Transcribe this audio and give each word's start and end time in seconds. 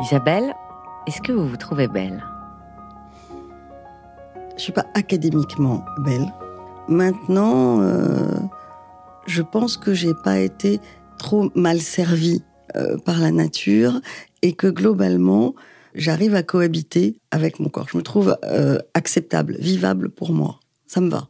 Isabelle, 0.00 0.54
est-ce 1.06 1.20
que 1.20 1.32
vous 1.32 1.48
vous 1.48 1.56
trouvez 1.56 1.88
belle? 1.88 2.22
Je 4.56 4.62
suis 4.62 4.72
pas 4.72 4.86
académiquement 4.94 5.84
belle. 6.04 6.32
Maintenant, 6.88 7.80
euh, 7.80 8.36
je 9.26 9.42
pense 9.42 9.76
que 9.76 9.94
j'ai 9.94 10.14
pas 10.14 10.38
été 10.38 10.80
trop 11.18 11.50
mal 11.56 11.80
servie 11.80 12.44
euh, 12.76 12.96
par 12.98 13.18
la 13.18 13.32
nature 13.32 14.00
et 14.42 14.52
que 14.52 14.68
globalement, 14.68 15.56
j'arrive 15.94 16.36
à 16.36 16.44
cohabiter 16.44 17.20
avec 17.32 17.58
mon 17.58 17.68
corps. 17.68 17.88
Je 17.90 17.96
me 17.96 18.02
trouve 18.02 18.36
euh, 18.44 18.78
acceptable, 18.94 19.56
vivable 19.58 20.10
pour 20.10 20.32
moi. 20.32 20.60
Ça 20.86 21.00
me 21.00 21.10
va. 21.10 21.28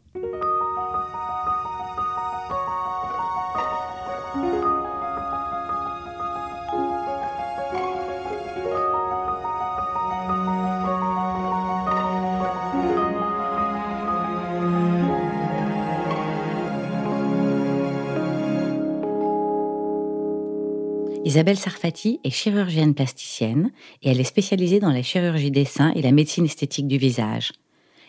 Isabelle 21.28 21.58
Sarfati 21.58 22.20
est 22.24 22.30
chirurgienne 22.30 22.94
plasticienne 22.94 23.70
et 24.00 24.08
elle 24.08 24.18
est 24.18 24.24
spécialisée 24.24 24.80
dans 24.80 24.90
la 24.90 25.02
chirurgie 25.02 25.50
des 25.50 25.66
seins 25.66 25.92
et 25.94 26.00
la 26.00 26.10
médecine 26.10 26.46
esthétique 26.46 26.88
du 26.88 26.96
visage. 26.96 27.52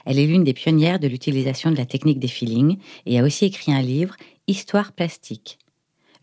Elle 0.05 0.19
est 0.19 0.25
l'une 0.25 0.45
des 0.45 0.53
pionnières 0.53 1.01
de 1.01 1.09
l'utilisation 1.09 1.69
de 1.69 1.75
la 1.75 1.85
technique 1.85 2.19
des 2.19 2.29
fillings 2.29 2.77
et 3.05 3.19
a 3.19 3.23
aussi 3.25 3.43
écrit 3.43 3.73
un 3.73 3.81
livre, 3.81 4.15
Histoire 4.47 4.93
plastique. 4.93 5.59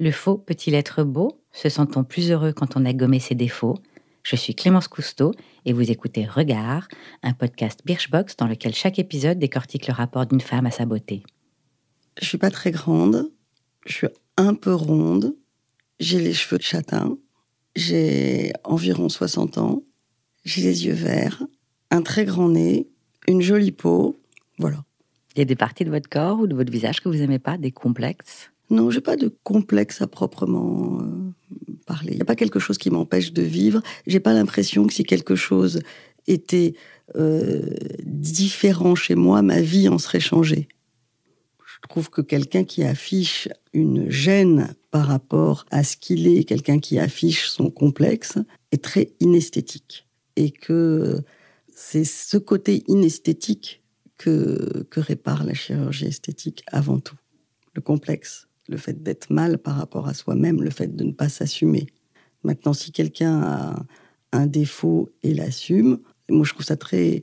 Le 0.01 0.11
faux 0.11 0.39
peut-il 0.39 0.73
être 0.73 1.05
beau? 1.05 1.39
Se 1.53 1.69
sent-on 1.69 2.03
plus 2.03 2.31
heureux 2.31 2.55
quand 2.55 2.79
on 2.79 2.87
a 2.87 2.95
gommé 2.95 3.21
ses 3.21 3.35
défauts? 3.35 3.77
Je 4.23 4.37
suis 4.37 4.55
Clémence 4.55 4.89
Cousteau 4.89 5.33
et 5.67 5.75
vous 5.75 5.91
écoutez 5.91 6.25
Regard, 6.25 6.89
un 7.23 7.35
podcast 7.35 7.81
Birchbox 7.85 8.39
dans 8.39 8.47
lequel 8.47 8.75
chaque 8.75 8.99
épisode 8.99 9.39
décortique 9.39 9.87
le 9.87 9.93
rapport 9.93 10.25
d'une 10.25 10.41
femme 10.41 10.65
à 10.65 10.71
sa 10.71 10.87
beauté. 10.87 11.25
Je 12.23 12.25
suis 12.25 12.39
pas 12.39 12.51
très 12.51 12.71
grande, 12.71 13.31
je 13.85 13.93
suis 13.93 14.09
un 14.39 14.55
peu 14.55 14.73
ronde, 14.73 15.35
j'ai 16.01 16.21
les 16.21 16.33
cheveux 16.33 16.61
châtains, 16.61 17.17
j'ai 17.75 18.53
environ 18.65 19.09
60 19.09 19.59
ans, 19.59 19.83
j'ai 20.45 20.63
les 20.63 20.87
yeux 20.87 20.95
verts, 20.95 21.43
un 21.91 22.03
très 22.03 22.25
grand 22.25 22.49
nez, 22.49 22.89
une 23.29 23.43
jolie 23.43 23.73
peau, 23.73 24.17
voilà. 24.59 24.85
Il 25.35 25.41
y 25.41 25.43
a 25.43 25.45
des 25.45 25.57
parties 25.57 25.85
de 25.85 25.91
votre 25.91 26.09
corps 26.09 26.41
ou 26.41 26.47
de 26.47 26.55
votre 26.55 26.73
visage 26.73 27.01
que 27.01 27.09
vous 27.09 27.17
n'aimez 27.17 27.39
pas, 27.39 27.59
des 27.59 27.71
complexes? 27.71 28.51
Non, 28.71 28.91
j'ai 28.91 29.01
pas 29.01 29.17
de 29.17 29.33
complexe 29.45 30.01
à 30.01 30.07
proprement 30.07 30.99
euh, 31.01 31.33
parler. 31.87 32.13
Il 32.13 32.17
n'y 32.17 32.23
a 32.23 32.27
pas 32.27 32.37
quelque 32.37 32.59
chose 32.59 32.79
qui 32.79 32.91
m'empêche 32.91 33.33
de 33.33 33.43
vivre. 33.43 33.83
J'ai 34.07 34.19
pas 34.19 34.33
l'impression 34.33 34.87
que 34.87 34.93
si 34.93 35.05
quelque 35.05 35.37
chose 35.37 35.81
était 36.27 36.75
euh, 37.15 37.63
différent 38.03 38.95
chez 38.95 39.15
moi, 39.15 39.43
ma 39.43 39.61
vie 39.61 39.89
en 39.89 39.99
serait 39.99 40.21
changée. 40.21 40.69
Je 41.83 41.89
trouve 41.89 42.11
que 42.11 42.21
quelqu'un 42.23 42.65
qui 42.65 42.83
affiche 42.83 43.49
une 43.73 44.11
gêne 44.11 44.75
par 44.91 45.07
rapport 45.07 45.67
à 45.71 45.85
ce 45.85 45.97
qu'il 45.97 46.27
est, 46.27 46.45
quelqu'un 46.45 46.79
qui 46.79 46.99
affiche 46.99 47.49
son 47.49 47.71
complexe, 47.71 48.39
est 48.73 48.83
très 48.83 49.13
inesthétique. 49.21 50.07
Et 50.37 50.51
que 50.51 51.23
c'est 51.75 52.05
ce 52.05 52.39
côté 52.39 52.83
inesthétique 52.89 53.83
que, 54.19 54.87
répare 54.97 55.45
la 55.45 55.55
chirurgie 55.55 56.07
esthétique 56.07 56.65
avant 56.69 56.99
tout. 56.99 57.17
Le 57.75 57.83
complexe, 57.83 58.49
le 58.69 58.79
fait 58.79 59.03
d'être 59.03 59.31
mal 59.31 59.59
par 59.59 59.77
rapport 59.77 60.09
à 60.09 60.15
soi-même, 60.15 60.63
le 60.63 60.71
fait 60.71 60.97
de 60.97 61.05
ne 61.05 61.13
pas 61.13 61.29
s'assumer. 61.29 61.87
Maintenant, 62.43 62.73
si 62.73 62.93
quelqu'un 62.93 63.43
a 63.43 63.87
un 64.33 64.47
défaut 64.47 65.11
et 65.23 65.35
l'assume, 65.35 66.01
moi 66.31 66.45
je 66.45 66.53
trouve 66.53 66.65
ça 66.65 66.77
très 66.77 67.23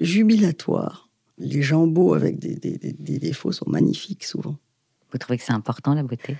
jubilatoire. 0.00 1.08
Les 1.42 1.62
gens 1.62 1.86
beaux 1.86 2.14
avec 2.14 2.38
des, 2.38 2.54
des- 2.54 2.78
des- 2.78 2.92
des 2.92 3.18
défauts 3.18 3.52
sont 3.52 3.68
magnifiques 3.68 4.24
souvent. 4.24 4.56
Vous 5.10 5.18
trouvez 5.18 5.38
que 5.38 5.44
c'est 5.44 5.52
important 5.52 5.92
la 5.94 6.02
beauté? 6.04 6.36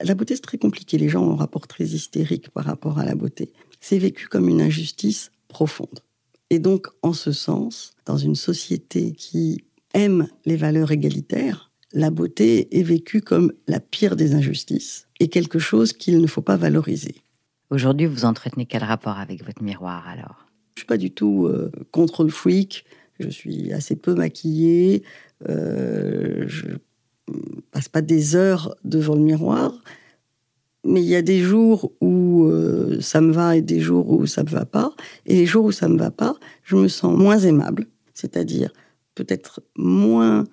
La 0.00 0.14
beauté, 0.14 0.34
c'est 0.36 0.42
très 0.42 0.58
compliqué. 0.58 0.96
Les 0.96 1.08
gens 1.08 1.24
ont 1.26 1.32
un 1.32 1.36
rapport 1.36 1.66
très 1.66 1.84
hystérique 1.84 2.50
par 2.50 2.64
rapport 2.64 2.98
à 2.98 3.04
la 3.04 3.14
beauté. 3.14 3.52
C'est 3.80 3.98
vécu 3.98 4.28
comme 4.28 4.48
une 4.48 4.60
injustice 4.60 5.32
profonde. 5.48 6.00
Et 6.50 6.58
donc, 6.58 6.86
en 7.02 7.12
ce 7.12 7.32
sens, 7.32 7.94
dans 8.04 8.16
une 8.16 8.36
société 8.36 9.12
qui 9.12 9.64
aime 9.94 10.28
les 10.44 10.56
valeurs 10.56 10.92
égalitaires, 10.92 11.72
la 11.92 12.10
beauté 12.10 12.78
est 12.78 12.82
vécue 12.82 13.20
comme 13.22 13.52
la 13.66 13.80
pire 13.80 14.16
des 14.16 14.34
injustices 14.34 15.08
et 15.18 15.28
quelque 15.28 15.58
chose 15.58 15.92
qu'il 15.92 16.20
ne 16.20 16.26
faut 16.26 16.42
pas 16.42 16.56
valoriser. 16.56 17.16
Aujourd'hui, 17.70 18.06
vous 18.06 18.24
entretenez 18.24 18.66
quel 18.66 18.84
rapport 18.84 19.18
avec 19.18 19.44
votre 19.44 19.62
miroir 19.62 20.06
alors? 20.06 20.46
Je 20.76 20.80
suis 20.82 20.86
pas 20.86 20.98
du 20.98 21.10
tout 21.10 21.46
euh, 21.46 21.72
contrôle 21.90 22.30
freak. 22.30 22.84
Je 23.18 23.28
suis 23.28 23.72
assez 23.72 23.96
peu 23.96 24.14
maquillée. 24.14 25.02
Euh, 25.48 26.44
je 26.46 26.66
passe 27.70 27.88
pas 27.88 28.02
des 28.02 28.36
heures 28.36 28.74
devant 28.84 29.14
le 29.14 29.22
miroir. 29.22 29.82
Mais 30.84 31.02
il 31.02 31.08
y 31.08 31.16
a 31.16 31.22
des 31.22 31.40
jours 31.40 31.92
où 32.00 32.44
euh, 32.44 33.00
ça 33.00 33.20
me 33.20 33.32
va 33.32 33.56
et 33.56 33.62
des 33.62 33.80
jours 33.80 34.08
où 34.10 34.26
ça 34.26 34.44
me 34.44 34.48
va 34.48 34.64
pas. 34.64 34.94
Et 35.26 35.34
les 35.34 35.46
jours 35.46 35.64
où 35.64 35.72
ça 35.72 35.88
me 35.88 35.98
va 35.98 36.10
pas, 36.10 36.36
je 36.62 36.76
me 36.76 36.88
sens 36.88 37.16
moins 37.16 37.38
aimable. 37.38 37.86
C'est-à-dire 38.14 38.72
peut-être 39.14 39.60
moins 39.76 40.44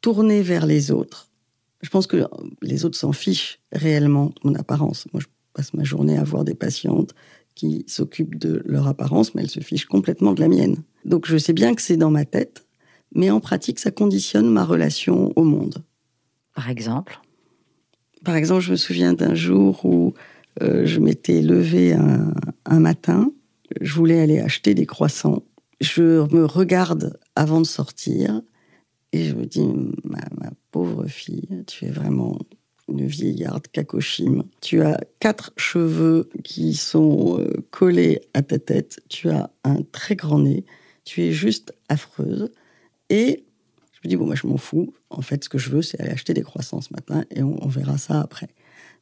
tournée 0.00 0.42
vers 0.42 0.64
les 0.64 0.90
autres. 0.90 1.28
Je 1.82 1.90
pense 1.90 2.06
que 2.06 2.24
les 2.62 2.84
autres 2.84 2.96
s'en 2.96 3.12
fichent 3.12 3.60
réellement 3.72 4.26
de 4.26 4.48
mon 4.48 4.54
apparence. 4.54 5.06
Moi, 5.12 5.20
je 5.20 5.26
passe 5.52 5.74
ma 5.74 5.84
journée 5.84 6.16
à 6.16 6.24
voir 6.24 6.44
des 6.44 6.54
patientes 6.54 7.14
qui 7.54 7.84
s'occupent 7.86 8.38
de 8.38 8.62
leur 8.64 8.86
apparence, 8.86 9.34
mais 9.34 9.42
elles 9.42 9.50
se 9.50 9.60
fichent 9.60 9.86
complètement 9.86 10.32
de 10.32 10.40
la 10.40 10.48
mienne. 10.48 10.76
Donc 11.04 11.26
je 11.26 11.36
sais 11.36 11.52
bien 11.52 11.74
que 11.74 11.82
c'est 11.82 11.96
dans 11.96 12.10
ma 12.10 12.24
tête, 12.24 12.66
mais 13.14 13.30
en 13.30 13.40
pratique, 13.40 13.78
ça 13.78 13.90
conditionne 13.90 14.48
ma 14.48 14.64
relation 14.64 15.32
au 15.36 15.44
monde. 15.44 15.84
Par 16.54 16.70
exemple? 16.70 17.20
Par 18.24 18.36
exemple, 18.36 18.60
je 18.60 18.70
me 18.70 18.76
souviens 18.76 19.12
d'un 19.12 19.34
jour 19.34 19.84
où 19.84 20.14
euh, 20.62 20.86
je 20.86 21.00
m'étais 21.00 21.42
levée 21.42 21.92
un, 21.92 22.32
un 22.66 22.80
matin, 22.80 23.32
je 23.80 23.94
voulais 23.94 24.20
aller 24.20 24.38
acheter 24.38 24.74
des 24.74 24.86
croissants. 24.86 25.42
Je 25.80 26.32
me 26.32 26.44
regarde 26.44 27.18
avant 27.34 27.60
de 27.60 27.66
sortir 27.66 28.42
et 29.12 29.24
je 29.24 29.34
me 29.34 29.44
dis, 29.44 29.66
ma, 30.04 30.20
ma 30.40 30.50
pauvre 30.70 31.06
fille, 31.06 31.64
tu 31.66 31.86
es 31.86 31.90
vraiment 31.90 32.38
une 32.88 33.06
vieillarde 33.06 33.66
cacochime. 33.68 34.44
Tu 34.60 34.82
as 34.82 35.00
quatre 35.18 35.52
cheveux 35.56 36.28
qui 36.44 36.74
sont 36.74 37.40
euh, 37.40 37.50
collés 37.70 38.20
à 38.34 38.42
ta 38.42 38.58
tête. 38.58 39.00
Tu 39.08 39.30
as 39.30 39.50
un 39.64 39.82
très 39.92 40.16
grand 40.16 40.40
nez. 40.40 40.64
Tu 41.04 41.22
es 41.22 41.32
juste 41.32 41.74
affreuse. 41.88 42.50
Et 43.10 43.44
je 43.92 44.00
me 44.04 44.08
dis, 44.08 44.16
bon, 44.16 44.26
moi, 44.26 44.34
je 44.34 44.46
m'en 44.46 44.56
fous. 44.56 44.94
En 45.10 45.22
fait, 45.22 45.44
ce 45.44 45.48
que 45.48 45.58
je 45.58 45.70
veux, 45.70 45.82
c'est 45.82 46.00
aller 46.00 46.10
acheter 46.10 46.34
des 46.34 46.42
croissants 46.42 46.80
ce 46.80 46.92
matin 46.92 47.24
et 47.30 47.42
on, 47.42 47.66
verra 47.68 47.98
ça 47.98 48.20
après. 48.20 48.48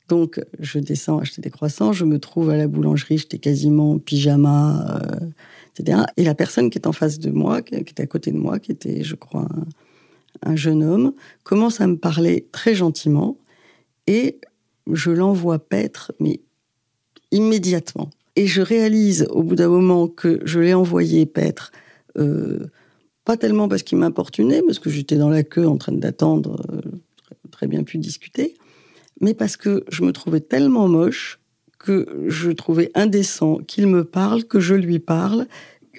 Donc, 0.08 0.40
je 0.58 0.78
descends 0.78 1.18
acheter 1.18 1.40
des 1.40 1.50
croissants. 1.50 1.92
Je 1.92 2.04
me 2.04 2.18
trouve 2.18 2.50
à 2.50 2.56
la 2.56 2.66
boulangerie. 2.66 3.18
J'étais 3.18 3.38
quasiment 3.38 3.92
en 3.92 3.98
pyjama, 3.98 5.00
euh, 5.02 5.26
etc. 5.76 6.02
Et 6.16 6.24
la 6.24 6.34
personne 6.34 6.70
qui 6.70 6.78
est 6.78 6.86
en 6.86 6.92
face 6.92 7.18
de 7.18 7.30
moi, 7.30 7.62
qui, 7.62 7.76
était 7.76 8.02
à 8.02 8.06
côté 8.06 8.32
de 8.32 8.38
moi, 8.38 8.58
qui 8.58 8.72
était, 8.72 9.04
je 9.04 9.14
crois, 9.14 9.46
un, 10.42 10.50
un 10.50 10.56
jeune 10.56 10.82
homme, 10.82 11.12
commence 11.44 11.80
à 11.80 11.86
me 11.86 11.96
parler 11.96 12.46
très 12.52 12.74
gentiment 12.74 13.38
et 14.06 14.40
je 14.92 15.10
l'envoie 15.10 15.58
paître, 15.58 16.12
mais 16.20 16.40
immédiatement. 17.30 18.10
Et 18.36 18.46
je 18.46 18.62
réalise 18.62 19.26
au 19.30 19.42
bout 19.42 19.56
d'un 19.56 19.68
moment 19.68 20.08
que 20.08 20.40
je 20.44 20.60
l'ai 20.60 20.74
envoyé 20.74 21.26
paître, 21.26 21.72
pas 23.24 23.36
tellement 23.36 23.68
parce 23.68 23.82
qu'il 23.82 23.98
m'importunait, 23.98 24.62
parce 24.62 24.78
que 24.78 24.90
j'étais 24.90 25.16
dans 25.16 25.28
la 25.28 25.42
queue 25.42 25.66
en 25.66 25.76
train 25.76 25.92
d'attendre, 25.92 26.64
euh, 26.72 26.80
très 27.50 27.66
bien 27.66 27.82
pu 27.82 27.98
discuter, 27.98 28.56
mais 29.20 29.34
parce 29.34 29.56
que 29.56 29.84
je 29.88 30.02
me 30.02 30.12
trouvais 30.12 30.40
tellement 30.40 30.88
moche 30.88 31.38
que 31.78 32.24
je 32.26 32.50
trouvais 32.50 32.90
indécent 32.94 33.58
qu'il 33.58 33.86
me 33.86 34.04
parle, 34.04 34.44
que 34.44 34.60
je 34.60 34.74
lui 34.74 34.98
parle. 34.98 35.46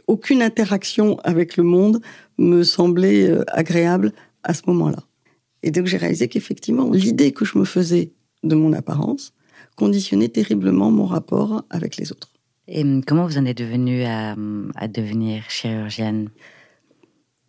Aucune 0.07 0.41
interaction 0.41 1.19
avec 1.23 1.57
le 1.57 1.63
monde 1.63 2.01
me 2.37 2.63
semblait 2.63 3.29
euh, 3.29 3.43
agréable 3.47 4.13
à 4.43 4.53
ce 4.53 4.63
moment-là. 4.67 5.03
Et 5.63 5.71
donc 5.71 5.85
j'ai 5.85 5.97
réalisé 5.97 6.27
qu'effectivement, 6.27 6.89
l'idée 6.91 7.31
que 7.31 7.45
je 7.45 7.57
me 7.57 7.65
faisais 7.65 8.11
de 8.43 8.55
mon 8.55 8.73
apparence 8.73 9.33
conditionnait 9.77 10.29
terriblement 10.29 10.91
mon 10.91 11.05
rapport 11.05 11.63
avec 11.69 11.97
les 11.97 12.11
autres. 12.11 12.30
Et 12.73 12.83
hum, 12.83 13.03
comment 13.03 13.27
vous 13.27 13.37
en 13.37 13.45
êtes 13.45 13.57
devenue 13.57 14.03
à, 14.03 14.33
hum, 14.33 14.71
à 14.75 14.87
devenir 14.87 15.43
chirurgienne? 15.49 16.29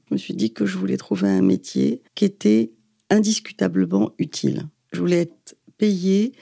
Je 0.09 0.15
me 0.15 0.19
suis 0.19 0.35
dit 0.35 0.53
que 0.53 0.67
je 0.67 0.77
voulais 0.77 0.97
trouver 0.97 1.29
un 1.29 1.43
métier 1.43 2.03
qui 2.17 2.25
était 2.25 2.73
indiscutablement 3.09 4.11
utile. 4.19 4.65
Je 4.93 4.99
voulais 4.99 5.23
être 5.23 5.57
payée 5.79 6.33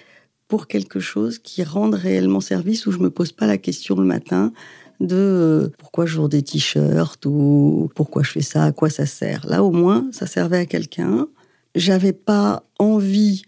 pour 0.49 0.67
quelque 0.67 0.99
chose 0.99 1.39
qui 1.39 1.63
rende 1.63 1.95
réellement 1.95 2.41
service, 2.41 2.87
où 2.87 2.91
je 2.91 2.99
me 2.99 3.11
pose 3.11 3.33
pas 3.33 3.47
la 3.47 3.59
question 3.59 3.97
le 3.97 4.05
matin 4.05 4.53
de 4.99 5.17
euh, 5.17 5.69
pourquoi 5.79 6.07
je 6.07 6.17
vends 6.17 6.29
des 6.29 6.43
t-shirts 6.43 7.25
ou 7.27 7.91
pourquoi 7.95 8.23
je 8.23 8.31
fais 8.31 8.41
ça, 8.41 8.65
à 8.65 8.73
quoi 8.73 8.89
ça 8.89 9.07
sert. 9.07 9.47
Là, 9.47 9.63
au 9.63 9.71
moins, 9.71 10.09
ça 10.11 10.27
servait 10.27 10.59
à 10.59 10.67
quelqu'un. 10.67 11.29
J'avais 11.75 12.13
pas 12.13 12.65
envie 12.79 13.43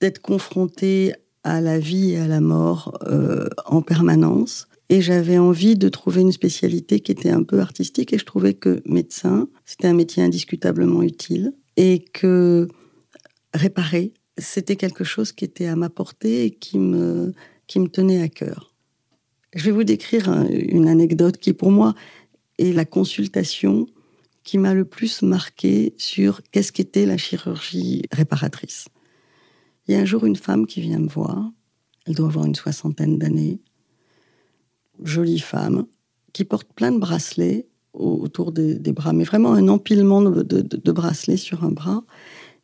d'être 0.00 0.20
confrontée 0.20 1.14
à 1.44 1.60
la 1.60 1.78
vie 1.78 2.12
et 2.12 2.18
à 2.18 2.26
la 2.26 2.40
mort 2.40 2.98
euh, 3.06 3.48
en 3.66 3.82
permanence. 3.82 4.68
Et 4.88 5.00
j'avais 5.00 5.38
envie 5.38 5.76
de 5.76 5.88
trouver 5.88 6.20
une 6.20 6.32
spécialité 6.32 7.00
qui 7.00 7.12
était 7.12 7.30
un 7.30 7.42
peu 7.42 7.60
artistique. 7.60 8.12
Et 8.12 8.18
je 8.18 8.24
trouvais 8.24 8.54
que 8.54 8.82
médecin, 8.84 9.48
c'était 9.64 9.88
un 9.88 9.94
métier 9.94 10.22
indiscutablement 10.22 11.02
utile. 11.02 11.54
Et 11.76 12.04
que 12.12 12.68
réparer, 13.54 14.12
c'était 14.38 14.76
quelque 14.76 15.04
chose 15.04 15.32
qui 15.32 15.44
était 15.44 15.66
à 15.66 15.76
ma 15.76 15.88
portée 15.88 16.44
et 16.44 16.50
qui 16.50 16.78
me, 16.78 17.32
qui 17.66 17.80
me 17.80 17.88
tenait 17.88 18.22
à 18.22 18.28
cœur. 18.28 18.74
Je 19.54 19.64
vais 19.64 19.70
vous 19.70 19.84
décrire 19.84 20.30
une 20.50 20.88
anecdote 20.88 21.36
qui, 21.38 21.52
pour 21.52 21.70
moi, 21.70 21.94
est 22.58 22.72
la 22.72 22.84
consultation 22.84 23.86
qui 24.44 24.58
m'a 24.58 24.74
le 24.74 24.84
plus 24.84 25.22
marqué 25.22 25.94
sur 25.98 26.40
qu'est-ce 26.50 26.72
qu'était 26.72 27.06
la 27.06 27.16
chirurgie 27.16 28.02
réparatrice. 28.10 28.86
Il 29.86 29.94
y 29.94 29.98
a 29.98 30.00
un 30.00 30.04
jour 30.04 30.24
une 30.24 30.36
femme 30.36 30.66
qui 30.66 30.80
vient 30.80 30.98
me 30.98 31.08
voir, 31.08 31.50
elle 32.06 32.14
doit 32.14 32.28
avoir 32.28 32.44
une 32.44 32.54
soixantaine 32.54 33.18
d'années, 33.18 33.60
jolie 35.02 35.38
femme, 35.38 35.86
qui 36.32 36.44
porte 36.44 36.68
plein 36.72 36.92
de 36.92 36.98
bracelets 36.98 37.66
autour 37.92 38.52
des, 38.52 38.78
bras, 38.92 39.12
mais 39.12 39.24
vraiment 39.24 39.52
un 39.52 39.68
empilement 39.68 40.22
de, 40.22 40.92
bracelets 40.92 41.36
sur 41.36 41.64
un 41.64 41.70
bras. 41.70 42.04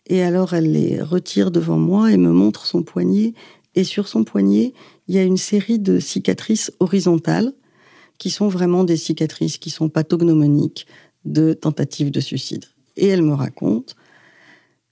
Et 0.06 0.22
alors 0.22 0.54
elle 0.54 0.72
les 0.72 1.02
retire 1.02 1.50
devant 1.50 1.76
moi 1.76 2.12
et 2.12 2.16
me 2.16 2.32
montre 2.32 2.66
son 2.66 2.82
poignet. 2.82 3.34
Et 3.74 3.84
sur 3.84 4.08
son 4.08 4.24
poignet, 4.24 4.72
il 5.06 5.14
y 5.14 5.18
a 5.18 5.22
une 5.22 5.36
série 5.36 5.78
de 5.78 6.00
cicatrices 6.00 6.72
horizontales 6.80 7.52
qui 8.16 8.30
sont 8.30 8.48
vraiment 8.48 8.84
des 8.84 8.96
cicatrices 8.96 9.58
qui 9.58 9.70
sont 9.70 9.88
pathognomoniques 9.88 10.86
de 11.24 11.52
tentatives 11.52 12.10
de 12.10 12.20
suicide. 12.20 12.64
Et 12.96 13.06
elle 13.06 13.22
me 13.22 13.34
raconte 13.34 13.94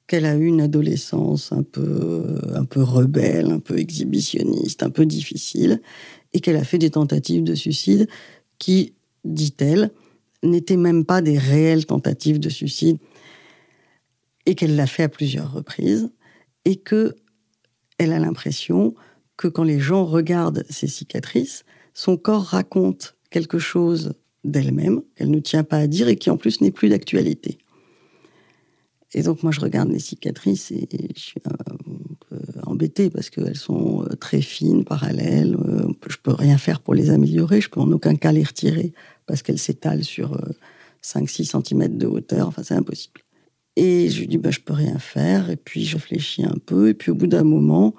qu'elle 0.07 0.25
a 0.25 0.37
eu 0.37 0.47
une 0.47 0.61
adolescence 0.61 1.53
un 1.53 1.63
peu, 1.63 2.39
un 2.55 2.65
peu 2.65 2.83
rebelle, 2.83 3.51
un 3.51 3.59
peu 3.59 3.79
exhibitionniste, 3.79 4.83
un 4.83 4.91
peu 4.91 5.05
difficile, 5.05 5.81
et 6.33 6.41
qu'elle 6.41 6.57
a 6.57 6.65
fait 6.65 6.79
des 6.79 6.91
tentatives 6.91 7.43
de 7.43 7.55
suicide 7.55 8.09
qui, 8.59 8.95
dit-elle, 9.25 9.91
n'étaient 10.43 10.77
même 10.77 11.05
pas 11.05 11.23
des 11.23 11.39
réelles 11.39 11.87
tentatives 11.87 12.39
de 12.39 12.49
suicide, 12.49 12.99
et 14.47 14.55
qu'elle 14.55 14.77
l'a 14.77 14.87
fait 14.87 15.03
à 15.03 15.09
plusieurs 15.09 15.53
reprises, 15.53 16.11
et 16.65 16.77
que 16.77 17.17
elle 17.99 18.13
a 18.13 18.19
l'impression 18.19 18.95
que 19.37 19.49
quand 19.49 19.65
les 19.65 19.81
gens 19.81 20.05
regardent 20.05 20.65
ses 20.71 20.87
cicatrices, 20.87 21.65
son 21.95 22.17
corps 22.17 22.45
raconte 22.45 23.17
quelque 23.31 23.59
chose 23.59 24.15
d'elle-même 24.45 25.03
qu'elle 25.15 25.31
ne 25.31 25.41
tient 25.41 25.65
pas 25.65 25.79
à 25.79 25.87
dire 25.87 26.09
et 26.09 26.17
qui 26.17 26.31
en 26.31 26.37
plus 26.37 26.61
n'est 26.61 26.71
plus 26.71 26.89
d'actualité. 26.89 27.59
Et 29.17 29.23
donc 29.23 29.43
moi 29.43 29.51
je 29.51 29.61
regarde 29.61 29.91
les 29.91 29.99
cicatrices 29.99 30.71
et 30.71 30.87
je 31.17 31.21
suis 31.21 31.41
un 31.47 31.77
peu 32.29 32.37
embêtée 32.65 33.09
parce 33.09 33.31
qu'elles 33.31 33.57
sont 33.57 34.05
euh, 34.05 34.15
très 34.15 34.43
fines, 34.43 34.85
parallèles. 34.85 35.57
Euh, 35.57 35.89
je 36.07 36.19
peux 36.23 36.33
rien 36.33 36.59
faire 36.59 36.81
pour 36.81 36.93
les 36.93 37.09
améliorer, 37.09 37.63
je 37.63 37.71
peux 37.71 37.81
en 37.81 37.91
aucun 37.91 38.15
cas 38.15 38.31
les 38.31 38.45
retirer 38.45 38.93
parce 39.25 39.41
qu'elles 39.43 39.59
s'étalent 39.59 40.05
sur 40.05 40.39
5-6 41.03 41.57
euh, 41.57 41.63
cm 41.63 41.97
de 41.97 42.07
hauteur, 42.07 42.47
enfin 42.47 42.63
c'est 42.63 42.75
impossible. 42.75 43.23
Et 43.77 44.11
je 44.11 44.21
lui 44.21 44.29
dis, 44.29 44.37
bah, 44.37 44.51
je 44.51 44.61
peux 44.61 44.75
rien 44.75 44.99
faire. 44.99 45.49
Et 45.49 45.57
puis 45.57 45.87
je 45.87 45.97
réfléchis 45.97 46.45
un 46.45 46.57
peu. 46.67 46.89
Et 46.91 46.95
puis 46.95 47.11
au 47.11 47.15
bout 47.15 47.27
d'un 47.27 47.45
moment, 47.45 47.95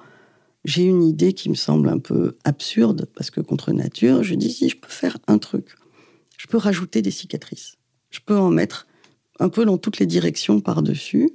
j'ai 0.66 0.84
une 0.84 1.02
idée 1.02 1.34
qui 1.34 1.50
me 1.50 1.56
semble 1.56 1.90
un 1.90 2.00
peu 2.00 2.36
absurde, 2.44 3.08
parce 3.16 3.32
que 3.32 3.42
contre 3.42 3.72
nature, 3.72 4.22
je 4.22 4.36
dis, 4.36 4.52
si 4.52 4.70
je 4.70 4.78
peux 4.78 4.90
faire 4.90 5.18
un 5.28 5.40
truc, 5.40 5.76
je 6.38 6.46
peux 6.46 6.58
rajouter 6.58 7.02
des 7.02 7.12
cicatrices. 7.12 7.78
Je 8.12 8.20
peux 8.24 8.38
en 8.38 8.52
mettre 8.52 8.86
un 9.40 9.50
peu 9.50 9.66
dans 9.66 9.78
toutes 9.78 10.00
les 10.00 10.06
directions 10.06 10.60
par-dessus. 10.62 11.32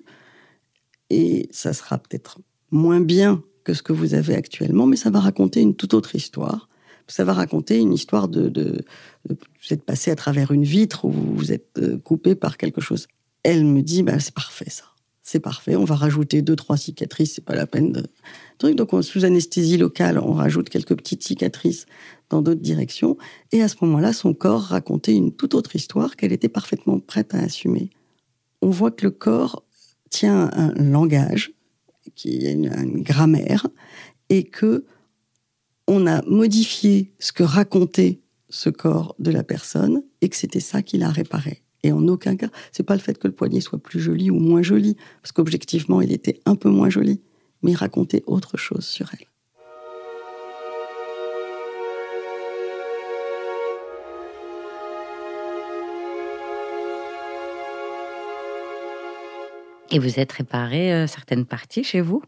Et 1.10 1.48
ça 1.50 1.72
sera 1.72 1.98
peut-être 1.98 2.40
moins 2.70 3.00
bien 3.00 3.42
que 3.64 3.74
ce 3.74 3.82
que 3.82 3.92
vous 3.92 4.14
avez 4.14 4.34
actuellement, 4.34 4.86
mais 4.86 4.96
ça 4.96 5.10
va 5.10 5.20
raconter 5.20 5.60
une 5.60 5.74
toute 5.74 5.94
autre 5.94 6.14
histoire. 6.14 6.68
Ça 7.06 7.24
va 7.24 7.32
raconter 7.32 7.78
une 7.78 7.92
histoire 7.92 8.28
de, 8.28 8.84
vous 9.28 9.36
êtes 9.72 9.84
passé 9.84 10.10
à 10.10 10.16
travers 10.16 10.50
une 10.52 10.64
vitre 10.64 11.04
ou 11.04 11.10
vous 11.10 11.52
êtes 11.52 11.78
euh, 11.78 11.98
coupé 11.98 12.34
par 12.34 12.56
quelque 12.56 12.80
chose. 12.80 13.06
Elle 13.42 13.64
me 13.66 13.82
dit, 13.82 14.02
bah, 14.02 14.18
c'est 14.18 14.34
parfait 14.34 14.70
ça. 14.70 14.84
C'est 15.22 15.40
parfait. 15.40 15.76
On 15.76 15.84
va 15.84 15.94
rajouter 15.94 16.42
deux, 16.42 16.56
trois 16.56 16.76
cicatrices. 16.76 17.34
C'est 17.34 17.44
pas 17.44 17.54
la 17.54 17.66
peine 17.66 17.92
de. 17.92 18.72
Donc, 18.72 18.90
sous 19.02 19.24
anesthésie 19.24 19.76
locale, 19.76 20.18
on 20.18 20.32
rajoute 20.32 20.68
quelques 20.68 20.96
petites 20.96 21.22
cicatrices 21.22 21.86
dans 22.32 22.42
d'autres 22.42 22.60
directions. 22.60 23.16
Et 23.52 23.62
à 23.62 23.68
ce 23.68 23.76
moment-là, 23.82 24.12
son 24.12 24.34
corps 24.34 24.62
racontait 24.62 25.14
une 25.14 25.32
toute 25.32 25.54
autre 25.54 25.76
histoire 25.76 26.16
qu'elle 26.16 26.32
était 26.32 26.48
parfaitement 26.48 26.98
prête 26.98 27.34
à 27.34 27.38
assumer 27.38 27.90
on 28.62 28.70
voit 28.70 28.92
que 28.92 29.04
le 29.04 29.10
corps 29.10 29.64
tient 30.08 30.48
un 30.52 30.72
langage, 30.74 31.52
qui 32.14 32.46
est 32.46 32.52
une, 32.52 33.02
grammaire, 33.02 33.66
et 34.30 34.44
que 34.44 34.86
on 35.88 36.06
a 36.06 36.22
modifié 36.22 37.12
ce 37.18 37.32
que 37.32 37.42
racontait 37.42 38.20
ce 38.48 38.70
corps 38.70 39.16
de 39.18 39.30
la 39.30 39.42
personne 39.42 40.04
et 40.20 40.28
que 40.28 40.36
c'était 40.36 40.60
ça 40.60 40.82
qu'il 40.82 41.02
a 41.02 41.10
réparé. 41.10 41.62
Et 41.82 41.90
en 41.90 42.06
aucun 42.06 42.36
cas, 42.36 42.48
c'est 42.70 42.84
pas 42.84 42.94
le 42.94 43.00
fait 43.00 43.18
que 43.18 43.26
le 43.26 43.34
poignet 43.34 43.60
soit 43.60 43.80
plus 43.80 43.98
joli 43.98 44.30
ou 44.30 44.38
moins 44.38 44.62
joli, 44.62 44.96
parce 45.20 45.32
qu'objectivement, 45.32 46.00
il 46.00 46.12
était 46.12 46.40
un 46.46 46.54
peu 46.54 46.70
moins 46.70 46.88
joli, 46.88 47.20
mais 47.62 47.74
racontait 47.74 48.22
autre 48.26 48.56
chose 48.56 48.86
sur 48.86 49.10
elle. 49.12 49.26
Et 59.94 59.98
vous 59.98 60.18
êtes 60.18 60.32
réparé 60.32 60.90
euh, 60.94 61.06
certaines 61.06 61.44
parties 61.44 61.84
chez 61.84 62.00
vous? 62.00 62.22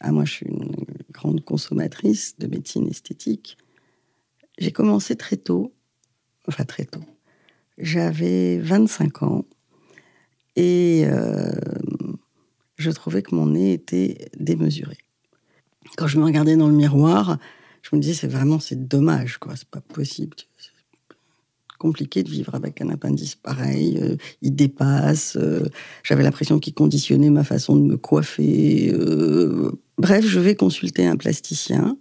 Ah, 0.00 0.12
Moi, 0.12 0.24
je 0.24 0.32
suis 0.32 0.46
une 0.46 0.72
grande 1.10 1.44
consommatrice 1.44 2.38
de 2.38 2.46
médecine 2.46 2.86
esthétique. 2.86 3.58
J'ai 4.58 4.70
commencé 4.70 5.16
très 5.16 5.36
tôt, 5.36 5.74
enfin 6.46 6.64
très 6.64 6.84
tôt. 6.84 7.02
J'avais 7.78 8.58
25 8.58 9.24
ans 9.24 9.44
et 10.54 11.02
euh, 11.06 11.50
je 12.76 12.90
trouvais 12.92 13.22
que 13.22 13.34
mon 13.34 13.46
nez 13.46 13.72
était 13.72 14.30
démesuré. 14.38 14.98
Quand 15.96 16.06
je 16.06 16.18
me 16.18 16.24
regardais 16.24 16.56
dans 16.56 16.68
le 16.68 16.74
miroir, 16.74 17.38
je 17.82 17.96
me 17.96 18.00
disais 18.00 18.14
c'est 18.14 18.28
vraiment 18.28 18.60
c'est 18.60 18.86
dommage 18.86 19.38
quoi, 19.38 19.56
c'est 19.56 19.68
pas 19.68 19.80
possible 19.80 20.36
compliqué 21.82 22.22
de 22.22 22.30
vivre 22.30 22.54
avec 22.54 22.80
un 22.80 22.90
appendice 22.90 23.34
pareil. 23.34 23.98
Euh, 24.00 24.14
il 24.40 24.54
dépasse. 24.54 25.36
Euh, 25.36 25.64
j'avais 26.04 26.22
l'impression 26.22 26.60
qu'il 26.60 26.74
conditionnait 26.74 27.28
ma 27.28 27.42
façon 27.42 27.74
de 27.74 27.82
me 27.82 27.96
coiffer. 27.96 28.92
Euh. 28.94 29.72
bref, 29.98 30.24
je 30.24 30.38
vais 30.38 30.54
consulter 30.54 31.04
un 31.04 31.16
plasticien 31.16 31.98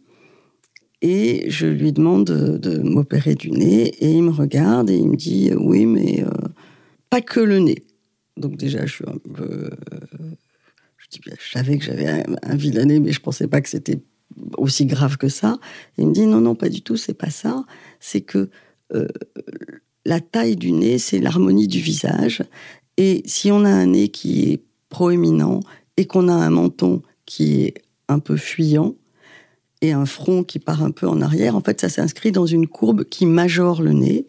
et 1.02 1.50
je 1.50 1.66
lui 1.66 1.92
demande 1.94 2.26
de, 2.26 2.78
m'opérer 2.78 3.33
du 3.33 3.50
nez 3.50 3.88
et 3.88 4.11
il 4.11 4.21
me 4.21 4.30
regarde 4.30 4.92
et 4.92 4.97
il 4.97 5.09
me 5.09 5.16
dit 5.16 5.52
oui, 5.57 5.88
mais 5.88 6.23
pas 7.09 7.21
que 7.21 7.40
le 7.40 7.57
nez. 7.57 7.83
Donc 8.38 8.57
déjà, 8.57 8.85
je 8.85 8.94
suis 8.94 9.06
un 9.07 9.18
peu. 9.33 9.71
je, 11.00 11.52
savais 11.52 11.80
que 11.80 11.85
j'avais 11.85 12.07
un, 12.07 12.23
un 12.44 12.56
vilain 12.56 12.85
nez, 12.85 13.00
mais 13.00 13.11
je 13.11 13.19
pensais 13.19 13.47
pas 13.47 13.61
que 13.61 13.69
c'était 13.69 14.00
aussi 14.57 14.85
grave 14.85 15.18
que 15.18 15.28
ça. 15.28 15.57
il 15.97 16.07
me 16.07 16.14
dit 16.14 16.28
non, 16.28 16.40
non, 16.40 16.54
pas 16.54 16.69
du 16.69 16.83
tout, 16.83 16.97
c'est 16.97 17.16
pas 17.16 17.31
ça. 17.31 17.66
C'est 18.00 18.21
que 18.21 18.52
euh, 18.94 19.07
la 20.06 20.19
taille 20.19 20.56
du 20.56 20.71
nez, 20.71 20.98
c'est 20.98 21.19
l'harmonie 21.19 21.68
du 21.68 21.80
visage. 21.80 22.44
Et 22.98 23.21
si 23.26 23.52
on 23.52 23.66
a 23.66 23.69
un 23.69 23.88
nez 23.88 24.10
qui 24.10 24.52
est 24.52 24.64
proéminent 24.90 25.60
et 25.98 26.06
qu'on 26.06 26.28
a 26.28 26.33
un 26.33 26.50
menton 26.50 27.02
qui 27.26 27.62
est 27.64 27.76
un 28.07 28.19
peu 28.19 28.36
fuyant 28.36 28.95
et 29.81 29.94
un 29.94 30.06
front 30.06 30.44
qui 30.44 30.60
part 30.60 30.83
un 30.83 30.92
peu 30.92 31.07
en 31.07 31.21
arrière, 31.21 31.56
en 31.56 31.62
fait, 31.62 31.81
ça 31.81 31.90
s'inscrit 31.90 32.31
dans 32.31 32.45
une 32.45 32.68
courbe 32.68 33.04
qui 33.04 33.26
majore 33.26 33.81
le 33.81 33.94
nez. 33.94 34.28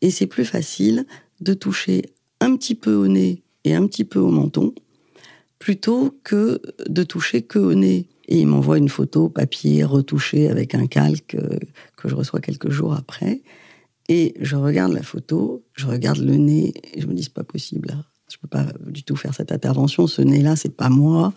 Et 0.00 0.10
c'est 0.10 0.26
plus 0.26 0.44
facile 0.44 1.06
de 1.40 1.54
toucher 1.54 2.02
un 2.40 2.56
petit 2.56 2.74
peu 2.74 2.94
au 2.94 3.06
nez 3.06 3.42
et 3.64 3.74
un 3.74 3.86
petit 3.86 4.04
peu 4.04 4.18
au 4.18 4.30
menton 4.30 4.74
plutôt 5.62 6.18
que 6.24 6.60
de 6.88 7.04
toucher 7.04 7.42
que 7.42 7.60
au 7.60 7.74
nez. 7.74 8.08
Et 8.26 8.40
il 8.40 8.46
m'envoie 8.48 8.78
une 8.78 8.88
photo 8.88 9.28
papier 9.28 9.84
retouchée 9.84 10.48
avec 10.48 10.74
un 10.74 10.88
calque 10.88 11.36
euh, 11.36 11.58
que 11.96 12.08
je 12.08 12.16
reçois 12.16 12.40
quelques 12.40 12.70
jours 12.70 12.94
après. 12.94 13.42
Et 14.14 14.34
je 14.38 14.56
regarde 14.56 14.92
la 14.92 15.02
photo, 15.02 15.64
je 15.72 15.86
regarde 15.86 16.18
le 16.18 16.36
nez, 16.36 16.74
et 16.92 17.00
je 17.00 17.06
me 17.06 17.14
dis, 17.14 17.22
c'est 17.22 17.32
pas 17.32 17.44
possible. 17.44 17.96
Je 18.30 18.36
peux 18.36 18.46
pas 18.46 18.66
du 18.86 19.04
tout 19.04 19.16
faire 19.16 19.32
cette 19.32 19.52
intervention. 19.52 20.06
Ce 20.06 20.20
nez-là, 20.20 20.54
c'est 20.54 20.76
pas 20.76 20.90
moi. 20.90 21.32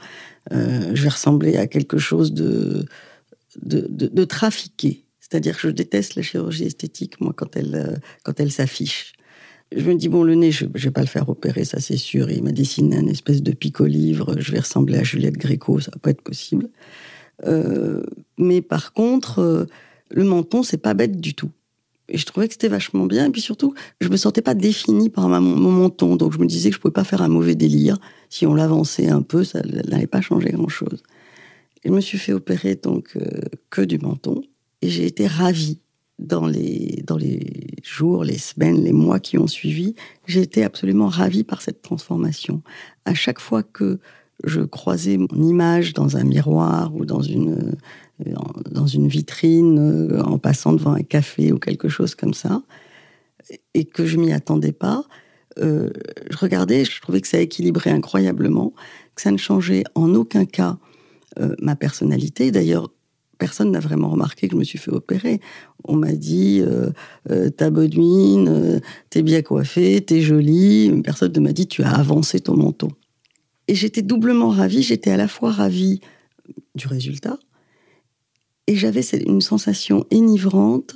Euh, 0.51 0.91
je 0.94 1.03
vais 1.03 1.08
ressembler 1.08 1.55
à 1.55 1.67
quelque 1.67 1.98
chose 1.98 2.34
de, 2.34 2.86
trafiqué. 4.25 5.05
C'est-à-dire 5.22 5.55
que 5.55 5.62
je 5.62 5.70
déteste 5.70 6.15
la 6.15 6.22
chirurgie 6.22 6.65
esthétique, 6.65 7.22
moi, 7.22 7.32
quand 7.34 7.55
elle, 7.55 7.75
euh, 7.75 7.96
quand 8.24 8.41
elle 8.41 8.51
s'affiche. 8.51 9.13
Je 9.74 9.86
me 9.86 9.96
dis, 9.96 10.10
bon, 10.10 10.24
le 10.24 10.36
nez, 10.36 10.51
je, 10.51 10.65
ne 10.65 10.77
vais 10.77 10.91
pas 10.91 11.00
le 11.00 11.08
faire 11.08 11.29
opérer, 11.29 11.63
ça 11.63 11.79
c'est 11.79 11.96
sûr. 11.96 12.29
Il 12.29 12.44
m'a 12.44 12.51
dessiné 12.51 12.98
un 12.98 13.08
espèce 13.08 13.41
de 13.41 13.53
pico-livre. 13.53 14.36
Je 14.38 14.51
vais 14.51 14.60
ressembler 14.60 14.98
à 14.98 15.03
Juliette 15.03 15.38
Gréco, 15.38 15.79
ça 15.79 15.91
va 15.94 16.00
pas 16.00 16.10
être 16.10 16.22
possible. 16.22 16.67
Euh, 17.46 18.03
mais 18.38 18.62
par 18.62 18.91
contre, 18.91 19.65
le 20.12 20.24
menton, 20.25 20.62
c'est 20.62 20.77
pas 20.77 20.94
bête 20.94 21.22
du 21.22 21.36
tout. 21.36 21.51
Et 22.09 22.17
je 22.17 22.25
trouvais 22.25 22.47
que 22.47 22.53
c'était 22.53 22.67
vachement 22.67 23.05
bien. 23.05 23.25
Et 23.25 23.29
puis 23.29 23.41
surtout, 23.41 23.74
je 24.01 24.09
me 24.09 24.17
sentais 24.17 24.41
pas 24.41 24.53
définie 24.53 25.09
par 25.09 25.27
mon, 25.27 25.41
menton. 25.41 26.15
Donc 26.15 26.33
je 26.33 26.39
me 26.39 26.45
disais 26.45 26.69
que 26.69 26.75
je 26.75 26.81
pouvais 26.81 26.93
pas 26.93 27.03
faire 27.03 27.21
un 27.21 27.27
mauvais 27.27 27.55
délire. 27.55 27.97
Si 28.29 28.45
on 28.45 28.53
l'avançait 28.53 29.09
un 29.09 29.21
peu, 29.21 29.43
ça 29.43 29.62
n'allait 29.62 30.07
pas 30.07 30.21
changer 30.21 30.51
grand-chose. 30.51 31.03
Je 31.83 31.91
me 31.91 32.01
suis 32.01 32.17
fait 32.17 32.33
opérer 32.33 32.75
donc 32.75 33.15
euh, 33.15 33.27
que 33.69 33.81
du 33.81 34.00
menton 34.00 34.41
et 34.81 34.89
j'ai 34.89 35.05
été 35.05 35.27
ravie 35.27 35.79
dans 36.17 36.47
les, 36.47 37.03
dans 37.05 37.17
les 37.17 37.75
jours, 37.83 38.24
les 38.24 38.38
semaines, 38.38 38.83
les 38.83 38.93
mois 38.93 39.19
qui 39.19 39.38
ont 39.38 39.47
suivi. 39.47 39.95
J'ai 40.25 40.41
été 40.41 40.63
absolument 40.63 41.07
ravie 41.07 41.43
par 41.43 41.62
cette 41.62 41.81
transformation. 41.81 42.62
À 43.05 43.13
chaque 43.13 43.39
fois 43.39 43.63
que 43.63 44.00
je 44.43 44.62
croisais 44.62 45.17
mon 45.17 45.41
image 45.43 45.93
dans 45.93 46.17
un 46.17 46.24
miroir 46.24 46.93
ou 46.95 47.05
dans 47.05 47.21
une, 47.21 47.75
dans 48.19 48.88
une 48.88 49.07
vitrine, 49.07 49.79
euh, 49.79 50.22
en 50.22 50.38
passant 50.38 50.74
devant 50.74 50.93
un 50.93 51.03
café 51.03 51.51
ou 51.51 51.60
quelque 51.60 51.89
chose 51.89 52.15
comme 52.15 52.34
ça, 52.34 52.62
et 53.74 53.86
que 53.86 54.05
je 54.05 54.17
m'y 54.17 54.31
attendais 54.31 54.72
pas, 54.72 55.03
euh, 55.60 55.89
je 56.29 56.38
regardais, 56.38 56.86
je 56.86 57.01
trouvais 57.01 57.22
que 57.22 57.27
ça 57.27 57.39
équilibrait 57.39 57.91
incroyablement, 57.91 58.74
que 59.15 59.22
ça 59.22 59.31
ne 59.31 59.38
changeait 59.38 59.84
en 59.95 60.13
aucun 60.15 60.45
cas 60.45 60.77
ma 61.60 61.75
personnalité. 61.75 62.50
D'ailleurs, 62.50 62.89
personne 63.38 63.69
n'a 63.69 63.81
vraiment 63.81 64.10
remarqué 64.10 64.48
que 64.48 64.53
je 64.53 64.57
me 64.57 64.63
suis 64.63 64.77
fait 64.77 64.91
opérer. 64.91 65.41
On 65.84 65.98
m'a 65.98 66.13
dit 66.13 66.62
euh, 66.62 67.50
t'as 67.50 67.69
bonne 67.69 67.93
mine, 67.93 68.81
t'es 69.10 69.22
bien 69.22 69.41
coiffée, 69.41 70.00
t'es 70.00 70.22
jolie. 70.22 70.89
Personne 71.03 71.34
ne 71.34 71.41
m'a 71.41 71.51
dit 71.51 71.67
tu 71.67 71.84
as 71.84 71.91
avancé 71.91 72.39
ton 72.39 72.55
menton. 72.55 72.88
Et 73.67 73.75
j'étais 73.75 74.01
doublement 74.01 74.48
ravie. 74.48 74.81
J'étais 74.81 75.12
à 75.12 75.17
la 75.17 75.27
fois 75.27 75.51
ravie 75.51 76.00
du 76.75 76.88
résultat 76.88 77.38
et 78.67 78.75
j'avais 78.75 79.01
une 79.01 79.41
sensation 79.41 80.05
enivrante 80.12 80.95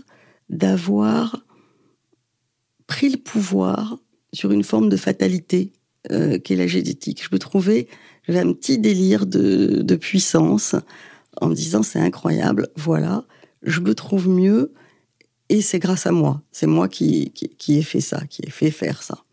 d'avoir 0.50 1.46
pris 2.88 3.10
le 3.10 3.18
pouvoir 3.18 3.98
sur 4.34 4.52
une 4.52 4.64
forme 4.64 4.90
de 4.90 4.98
fatalité 4.98 5.74
euh, 6.12 6.40
qu'est 6.40 6.56
la 6.56 6.68
génétique. 6.68 7.24
Je 7.24 7.30
me 7.32 7.40
trouvais, 7.40 7.88
j'avais 8.28 8.40
un 8.40 8.54
petit 8.54 8.80
délire 8.80 9.26
de, 9.26 9.82
de 9.82 9.96
puissance 9.96 10.76
en 11.42 11.48
me 11.48 11.56
disant 11.56 11.84
c'est 11.84 12.00
incroyable, 12.00 12.70
voilà, 12.76 13.26
je 13.64 13.80
me 13.80 13.94
trouve 13.94 14.28
mieux 14.28 14.74
et 15.50 15.62
c'est 15.62 15.80
grâce 15.80 16.06
à 16.06 16.12
moi. 16.12 16.42
C'est 16.52 16.68
moi 16.68 16.88
qui, 16.88 17.32
qui, 17.32 17.50
qui, 17.50 17.78
ai 17.78 17.82
fait 17.82 18.02
ça, 18.02 18.22
qui 18.28 18.42
ai 18.46 18.50
fait 18.50 18.72
faire 18.72 19.04
ça. 19.04 19.24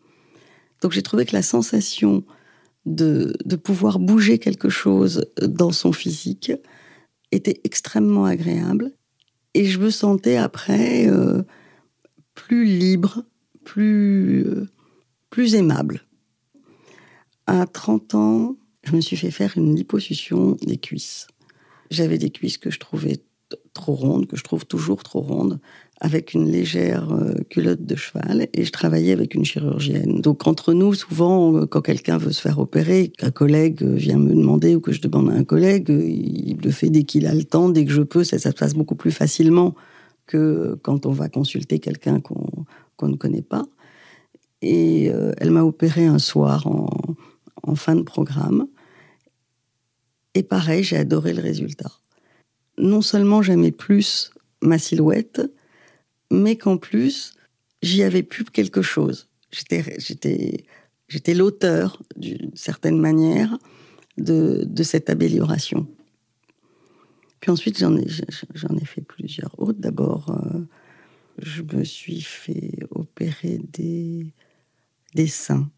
Donc 0.81 0.91
j'ai 0.91 1.01
trouvé 1.01 1.25
que 1.25 1.35
la 1.35 1.41
sensation 1.41 2.23
de, 2.85 3.35
de, 3.45 3.55
pouvoir 3.55 3.99
bouger 3.99 4.39
quelque 4.39 4.69
chose 4.69 5.25
dans 5.41 5.71
son 5.71 5.91
physique 5.91 6.51
était 7.31 7.59
extrêmement 7.63 8.25
agréable. 8.25 8.93
Et 9.53 9.65
je 9.65 9.79
me 9.79 9.89
sentais 9.89 10.37
après 10.37 11.07
euh, 11.07 11.43
plus 12.33 12.65
libre, 12.65 13.23
plus, 13.63 14.45
euh, 14.45 14.69
plus 15.29 15.55
aimable. 15.55 16.01
À 17.47 17.65
30 17.65 18.15
ans, 18.15 18.55
je 18.83 18.95
me 18.95 19.01
suis 19.01 19.17
fait 19.17 19.31
faire 19.31 19.57
une 19.57 19.75
liposuction 19.75 20.57
des 20.61 20.77
cuisses. 20.77 21.27
J'avais 21.89 22.17
des 22.17 22.29
cuisses 22.29 22.57
que 22.57 22.69
je 22.69 22.79
trouvais 22.79 23.23
trop 23.73 23.93
rondes, 23.93 24.27
que 24.27 24.37
je 24.37 24.43
trouve 24.43 24.65
toujours 24.65 25.03
trop 25.03 25.21
rondes, 25.21 25.59
avec 25.99 26.33
une 26.33 26.49
légère 26.49 27.11
euh, 27.11 27.33
culotte 27.49 27.83
de 27.83 27.95
cheval, 27.95 28.47
et 28.53 28.63
je 28.65 28.71
travaillais 28.71 29.13
avec 29.13 29.33
une 29.33 29.45
chirurgienne. 29.45 30.21
Donc 30.21 30.47
entre 30.47 30.73
nous, 30.73 30.93
souvent, 30.93 31.55
euh, 31.55 31.65
quand 31.65 31.81
quelqu'un 31.81 32.17
veut 32.17 32.31
se 32.31 32.41
faire 32.41 32.59
opérer, 32.59 33.09
qu'un 33.09 33.31
collègue 33.31 33.83
vient 33.83 34.19
me 34.19 34.33
demander 34.33 34.75
ou 34.75 34.79
que 34.79 34.91
je 34.91 35.01
demande 35.01 35.31
à 35.31 35.33
un 35.33 35.43
collègue, 35.43 35.89
euh, 35.89 36.07
il 36.07 36.57
le 36.63 36.71
fait 36.71 36.89
dès 36.89 37.03
qu'il 37.03 37.25
a 37.25 37.33
le 37.33 37.43
temps, 37.43 37.69
dès 37.69 37.85
que 37.85 37.91
je 37.91 38.03
peux, 38.03 38.23
ça, 38.23 38.37
ça 38.37 38.51
se 38.51 38.55
passe 38.55 38.75
beaucoup 38.75 38.95
plus 38.95 39.11
facilement 39.11 39.73
que 40.27 40.77
quand 40.83 41.05
on 41.05 41.11
va 41.11 41.29
consulter 41.29 41.79
quelqu'un 41.79 42.19
qu'on 42.19 43.07
ne 43.07 43.15
connaît 43.15 43.41
pas. 43.41 43.65
Et 44.61 45.11
elle 45.37 45.51
m'a 45.51 45.63
opéré 45.63 46.05
un 46.05 46.17
soir 46.19 46.67
en, 46.67 46.89
en 47.63 47.75
fin 47.75 47.95
de 47.95 48.01
programme. 48.01 48.67
Et 50.33 50.43
pareil, 50.43 50.83
j'ai 50.83 50.97
adoré 50.97 51.33
le 51.33 51.41
résultat. 51.41 51.91
Non 52.77 53.01
seulement 53.01 53.41
j'aimais 53.41 53.71
plus 53.71 54.31
ma 54.61 54.77
silhouette, 54.79 55.41
mais 56.31 56.57
qu'en 56.57 56.77
plus, 56.77 57.33
j'y 57.81 58.03
avais 58.03 58.23
pu 58.23 58.43
quelque 58.43 58.81
chose. 58.81 59.29
J'étais, 59.51 61.33
l'auteur, 61.33 62.01
d'une 62.15 62.55
certaine 62.55 62.99
manière, 62.99 63.57
de, 64.17 64.63
de, 64.65 64.83
cette 64.83 65.09
amélioration. 65.09 65.87
Puis 67.39 67.51
ensuite, 67.51 67.77
j'en 67.77 67.95
ai, 67.95 68.05
ai 68.05 68.85
fait 68.85 69.01
plusieurs 69.01 69.57
autres. 69.59 69.79
D'abord, 69.79 70.31
euh, 70.31 70.59
je 71.37 71.61
me 71.61 71.83
suis 71.83 72.21
fait 72.21 72.79
opérer 72.89 73.59
des, 73.71 74.33
des 75.13 75.27
seins. 75.27 75.69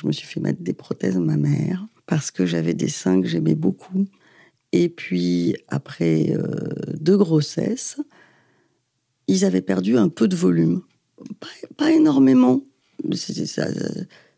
Je 0.00 0.06
me 0.06 0.12
suis 0.12 0.26
fait 0.26 0.40
mettre 0.40 0.62
des 0.62 0.72
prothèses 0.72 1.16
à 1.16 1.20
ma 1.20 1.36
mère 1.36 1.86
parce 2.06 2.30
que 2.30 2.46
j'avais 2.46 2.74
des 2.74 2.88
seins 2.88 3.20
que 3.20 3.28
j'aimais 3.28 3.54
beaucoup. 3.54 4.06
Et 4.72 4.88
puis, 4.88 5.56
après 5.68 6.30
euh, 6.30 6.48
deux 6.98 7.16
grossesses, 7.16 8.00
ils 9.28 9.44
avaient 9.44 9.62
perdu 9.62 9.96
un 9.96 10.08
peu 10.08 10.28
de 10.28 10.36
volume. 10.36 10.82
Pas, 11.76 11.92
énormément. 11.92 12.62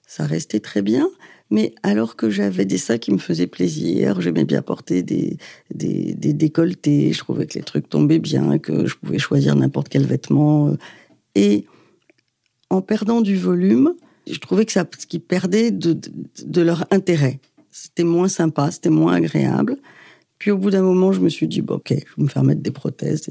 Ça, 0.06 0.26
restait 0.26 0.61
très 0.61 0.82
bien. 0.82 1.09
Mais 1.50 1.75
alors 1.82 2.14
que 2.14 2.30
j'avais 2.30 2.64
des 2.64 2.78
seins 2.78 2.99
qui 2.99 3.11
me 3.11 3.18
faisaient 3.18 3.49
plaisir, 3.49 4.20
j'aimais 4.20 4.44
bien 4.44 4.62
porter 4.62 5.02
des, 5.02 5.37
des, 5.75 6.14
décolletés, 6.14 7.12
je 7.12 7.18
trouvais 7.18 7.47
que 7.47 7.54
les 7.54 7.64
trucs 7.64 7.88
tombaient 7.88 8.20
bien, 8.20 8.59
que 8.59 8.87
je 8.87 8.94
pouvais 8.97 9.18
choisir 9.18 9.56
n'importe 9.56 9.88
quel 9.88 10.06
vêtement. 10.06 10.76
Et 11.35 11.66
en 12.68 12.82
perdant 12.82 13.20
du 13.20 13.37
volume, 13.37 13.94
je 14.30 14.38
trouvais 14.38 14.64
que 14.64 14.70
ça, 14.70 14.85
qu'ils 14.85 15.23
perdaient 15.23 15.73
de, 15.73 15.99
de, 16.44 16.62
leur 16.62 16.87
intérêt 16.92 17.40
c'était 17.70 18.04
moins 18.04 18.28
sympa, 18.28 18.70
c'était 18.70 18.90
moins 18.90 19.14
agréable. 19.14 19.76
Puis 20.38 20.50
au 20.50 20.59
bout 20.59 20.70
d'un 20.70 20.82
moment, 20.82 21.12
je 21.12 21.20
me 21.20 21.28
suis 21.28 21.49
dit, 21.49 21.61
bon, 21.61 21.75
ok, 21.75 21.90
je 21.90 21.94
vais 21.94 22.23
me 22.23 22.28
faire 22.28 22.44
mettre 22.44 22.62
des 22.62 22.70
prothèses. 22.70 23.28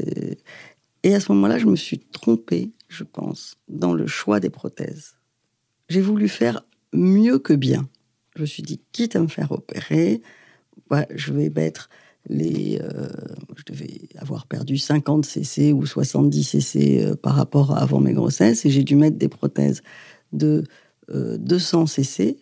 À 1.06 1.20
ce 1.20 1.32
moment-là, 1.32 1.58
je 1.58 1.65
me 1.65 1.75
suis 1.75 2.00
trompée, 2.00 2.72
je 2.88 3.03
pense, 3.03 3.56
dans 3.68 3.94
le 3.94 4.08
choix 4.08 4.39
des 4.39 4.50
prothèses. 4.50 5.15
J'ai 5.88 6.01
voulu 6.01 6.27
faire 6.27 6.65
mieux 6.94 7.39
que 7.39 7.53
bien. 7.53 7.89
Je 8.36 8.41
me 8.41 8.46
suis 8.46 8.63
dit, 8.63 8.82
quitte 8.91 9.15
à 9.15 9.22
me 9.22 9.27
faire 9.27 9.51
opérer, 9.51 10.22
je 11.12 11.34
vais 11.34 11.50
mettre 11.50 11.89
les. 12.27 12.79
Euh, 12.82 13.10
je 13.56 13.63
devais 13.72 14.01
avoir 14.18 14.48
perdu 14.48 14.77
50 14.77 15.25
cc 15.25 15.74
ou 15.74 15.86
70 15.86 16.44
cc 16.44 17.03
euh, 17.03 17.15
par 17.15 17.36
rapport 17.36 17.72
à 17.72 17.79
avant 17.79 18.00
mes 18.00 18.13
grossesses, 18.13 18.65
et 18.65 18.70
j'ai 18.70 18.84
dû 18.84 18.96
mettre 18.96 19.18
des 19.18 19.29
prothèses 19.29 19.82
de 20.32 20.63
200 21.12 21.82
euh, 21.82 21.86
cc. 21.86 22.38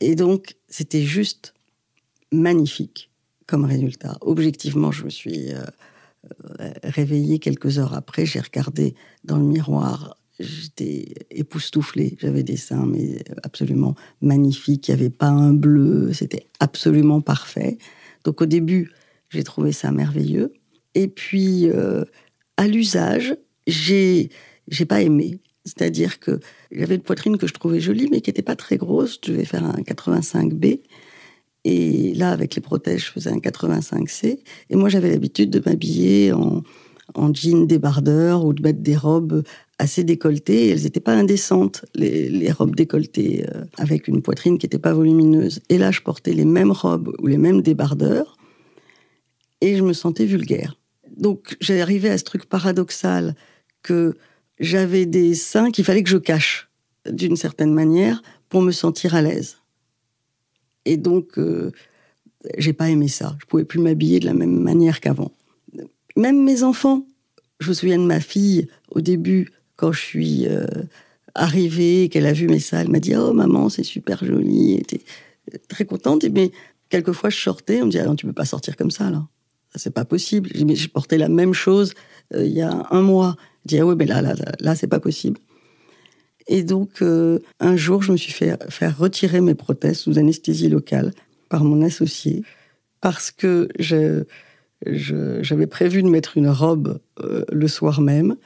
Et 0.00 0.14
donc, 0.14 0.56
c'était 0.68 1.02
juste 1.02 1.54
magnifique 2.32 3.10
comme 3.46 3.64
résultat. 3.64 4.16
Objectivement, 4.22 4.92
je 4.92 5.04
me 5.04 5.10
suis 5.10 5.50
réveillée 6.82 7.38
quelques 7.38 7.78
heures 7.78 7.94
après, 7.94 8.26
j'ai 8.26 8.40
regardé 8.40 8.94
dans 9.24 9.38
le 9.38 9.44
miroir, 9.44 10.16
j'étais 10.38 11.14
époustouflée, 11.30 12.16
j'avais 12.20 12.42
des 12.42 12.56
seins 12.56 12.86
mais 12.86 13.22
absolument 13.42 13.94
magnifiques, 14.20 14.88
il 14.88 14.94
n'y 14.94 15.00
avait 15.00 15.10
pas 15.10 15.28
un 15.28 15.52
bleu, 15.52 16.12
c'était 16.12 16.48
absolument 16.58 17.20
parfait. 17.20 17.78
Donc 18.24 18.40
au 18.42 18.46
début, 18.46 18.92
j'ai 19.28 19.44
trouvé 19.44 19.72
ça 19.72 19.92
merveilleux. 19.92 20.52
Et 20.94 21.08
puis, 21.08 21.68
euh, 21.70 22.04
à 22.56 22.66
l'usage, 22.66 23.36
j'ai, 23.66 24.30
j'ai 24.68 24.84
pas 24.84 25.02
aimé. 25.02 25.40
C'est-à-dire 25.64 26.18
que 26.18 26.40
j'avais 26.72 26.96
une 26.96 27.02
poitrine 27.02 27.36
que 27.36 27.46
je 27.46 27.54
trouvais 27.54 27.80
jolie, 27.80 28.08
mais 28.10 28.20
qui 28.20 28.30
n'était 28.30 28.42
pas 28.42 28.56
très 28.56 28.76
grosse. 28.76 29.18
Je 29.22 29.32
devais 29.32 29.44
faire 29.44 29.64
un 29.64 29.80
85B. 29.82 30.80
Et 31.64 32.14
là, 32.14 32.30
avec 32.30 32.54
les 32.54 32.62
protèges, 32.62 33.06
je 33.06 33.10
faisais 33.12 33.30
un 33.30 33.38
85C. 33.38 34.38
Et 34.70 34.76
moi, 34.76 34.88
j'avais 34.88 35.10
l'habitude 35.10 35.50
de 35.50 35.62
m'habiller 35.64 36.32
en, 36.32 36.62
en 37.14 37.34
jean 37.34 37.66
débardeur 37.66 38.44
ou 38.44 38.52
de 38.52 38.62
mettre 38.62 38.80
des 38.80 38.96
robes 38.96 39.42
assez 39.78 40.04
décolletées. 40.04 40.66
Et 40.66 40.68
elles 40.70 40.82
n'étaient 40.82 41.00
pas 41.00 41.14
indécentes, 41.14 41.84
les, 41.94 42.50
robes 42.52 42.74
décolletées, 42.74 43.46
euh, 43.54 43.64
avec 43.78 44.08
une 44.08 44.22
poitrine 44.22 44.58
qui 44.58 44.66
n'était 44.66 44.78
pas 44.78 44.92
volumineuse. 44.92 45.60
Et 45.68 45.78
là, 45.78 45.90
je 45.90 46.00
portais 46.00 46.32
les 46.32 46.44
mêmes 46.44 46.72
robes 46.72 47.14
ou 47.18 47.26
les 47.26 47.38
mêmes 47.38 47.62
débardeurs. 47.62 48.36
Et 49.60 49.76
je 49.76 49.82
me 49.82 49.92
sentais 49.92 50.24
vulgaire. 50.24 50.76
Donc, 51.16 51.56
j'ai 51.60 51.82
arrivé 51.82 52.08
à 52.08 52.16
ce 52.16 52.24
truc 52.24 52.46
paradoxal 52.46 53.34
que 53.82 54.16
j'avais 54.58 55.06
des 55.06 55.34
seins 55.34 55.70
qu'il 55.70 55.84
fallait 55.84 56.02
que 56.02 56.10
je 56.10 56.16
cache 56.16 56.70
d'une 57.10 57.36
certaine 57.36 57.74
manière 57.74 58.22
pour 58.48 58.62
me 58.62 58.72
sentir 58.72 59.14
à 59.14 59.22
l'aise. 59.22 59.59
Et 60.84 60.96
donc, 60.96 61.38
euh, 61.38 61.72
j'ai 62.58 62.72
pas 62.72 62.88
aimé 62.88 63.08
ça. 63.08 63.36
Je 63.40 63.46
pouvais 63.46 63.64
plus 63.64 63.80
m'habiller 63.80 64.20
de 64.20 64.26
la 64.26 64.34
même 64.34 64.58
manière 64.58 65.00
qu'avant. 65.00 65.32
Même 66.16 66.42
mes 66.42 66.62
enfants, 66.62 67.06
je 67.60 67.68
me 67.68 67.74
souviens 67.74 67.98
de 67.98 68.04
ma 68.04 68.20
fille 68.20 68.68
au 68.90 69.00
début, 69.00 69.50
quand 69.76 69.92
je 69.92 70.00
suis 70.00 70.46
euh, 70.46 70.66
arrivée, 71.34 72.08
qu'elle 72.08 72.26
a 72.26 72.32
vu 72.32 72.48
mes 72.48 72.60
seins, 72.60 72.80
elle 72.80 72.90
m'a 72.90 73.00
dit 73.00 73.14
Oh 73.16 73.32
maman, 73.32 73.68
c'est 73.68 73.84
super 73.84 74.24
joli. 74.24 74.74
Elle 74.74 74.80
était 74.80 75.02
très 75.68 75.84
contente. 75.84 76.24
Mais 76.24 76.50
quelquefois, 76.88 77.30
je 77.30 77.38
sortais, 77.38 77.82
on 77.82 77.86
me 77.86 77.90
dit 77.90 77.98
Ah 77.98 78.04
non, 78.04 78.16
tu 78.16 78.26
peux 78.26 78.32
pas 78.32 78.44
sortir 78.44 78.76
comme 78.76 78.90
ça, 78.90 79.10
là. 79.10 79.26
C'est 79.76 79.94
pas 79.94 80.04
possible. 80.04 80.50
Je 80.52 80.88
portais 80.88 81.16
la 81.16 81.28
même 81.28 81.54
chose 81.54 81.94
euh, 82.34 82.44
il 82.44 82.52
y 82.52 82.62
a 82.62 82.86
un 82.90 83.02
mois. 83.02 83.36
Je 83.64 83.68
dis, 83.68 83.78
ah 83.78 83.86
oui, 83.86 83.94
mais 83.96 84.06
là, 84.06 84.22
là, 84.22 84.34
là, 84.58 84.74
c'est 84.74 84.86
pas 84.86 85.00
possible. 85.00 85.38
Et 86.46 86.62
donc, 86.62 87.02
euh, 87.02 87.38
un 87.60 87.76
jour, 87.76 88.02
je 88.02 88.12
me 88.12 88.16
suis 88.16 88.32
fait 88.32 88.56
faire 88.70 88.96
retirer 88.98 89.40
mes 89.40 89.54
prothèses 89.54 90.00
sous 90.00 90.18
anesthésie 90.18 90.68
locale 90.68 91.12
par 91.48 91.64
mon 91.64 91.82
associé. 91.82 92.42
parce 93.00 93.30
que 93.30 93.68
j'avais 94.86 95.66
prévu 95.66 96.02
de 96.02 96.08
mettre 96.08 96.36
une 96.36 96.48
robe 96.48 97.00
euh, 97.20 97.44
le 97.50 97.68
soir 97.68 98.00
même 98.00 98.36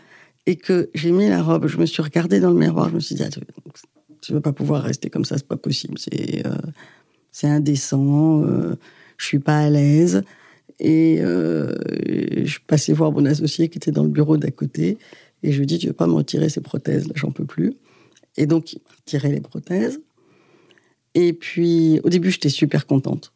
et 0.47 0.57
que 0.57 0.91
j'ai 0.95 1.13
mis 1.13 1.29
la 1.29 1.43
robe. 1.43 1.67
Je 1.67 1.79
me 1.79 1.87
suis 1.87 2.03
regardée 2.03 2.41
dans 2.41 2.51
le 2.51 2.59
miroir. 2.59 2.89
Je 2.91 2.95
me 2.95 3.01
suis 3.01 3.15
dit, 3.15 3.23
ah, 3.25 3.31
tu 3.31 4.33
ne 4.33 4.37
vas 4.37 4.43
pas 4.43 4.53
pouvoir 4.53 4.83
rester 4.83 5.11
comme 5.11 5.25
ça, 5.25 5.37
c'est 5.37 5.47
pas 5.47 5.57
possible. 5.57 5.99
C'est 5.99 6.45
euh, 6.47 7.49
indécent. 7.49 8.43
Euh, 8.45 8.77
je 9.17 9.27
suis 9.27 9.39
pas 9.39 9.59
à 9.59 9.71
l'aise. 9.71 10.23
Et 10.81 11.19
je 11.21 12.59
passée 12.67 12.93
voir 12.93 13.13
mon 13.13 13.25
associé 13.27 13.69
qui 13.69 13.79
était 13.79 13.93
dans 13.93 14.03
le 14.03 14.09
bureau 14.09 14.37
d'à 14.37 14.51
côté. 14.51 14.99
Et 15.43 15.53
je 15.53 15.59
lui 15.59 15.67
dit, 15.67 15.79
tu 15.79 15.87
veux 15.87 15.93
pas 15.93 16.07
me 16.07 16.15
retirer 16.15 16.49
ces 16.49 16.61
prothèses, 16.61 17.07
là, 17.07 17.13
j'en 17.17 17.31
peux 17.31 17.45
plus. 17.45 17.75
Et 18.37 18.47
donc, 18.47 18.73
il 18.73 18.81
m'a 18.83 18.95
retiré 18.97 19.31
les 19.31 19.41
prothèses. 19.41 20.00
Et 21.14 21.33
puis, 21.33 22.00
au 22.05 22.09
début, 22.09 22.31
j'étais 22.31 22.49
super 22.49 22.87
contente. 22.87 23.33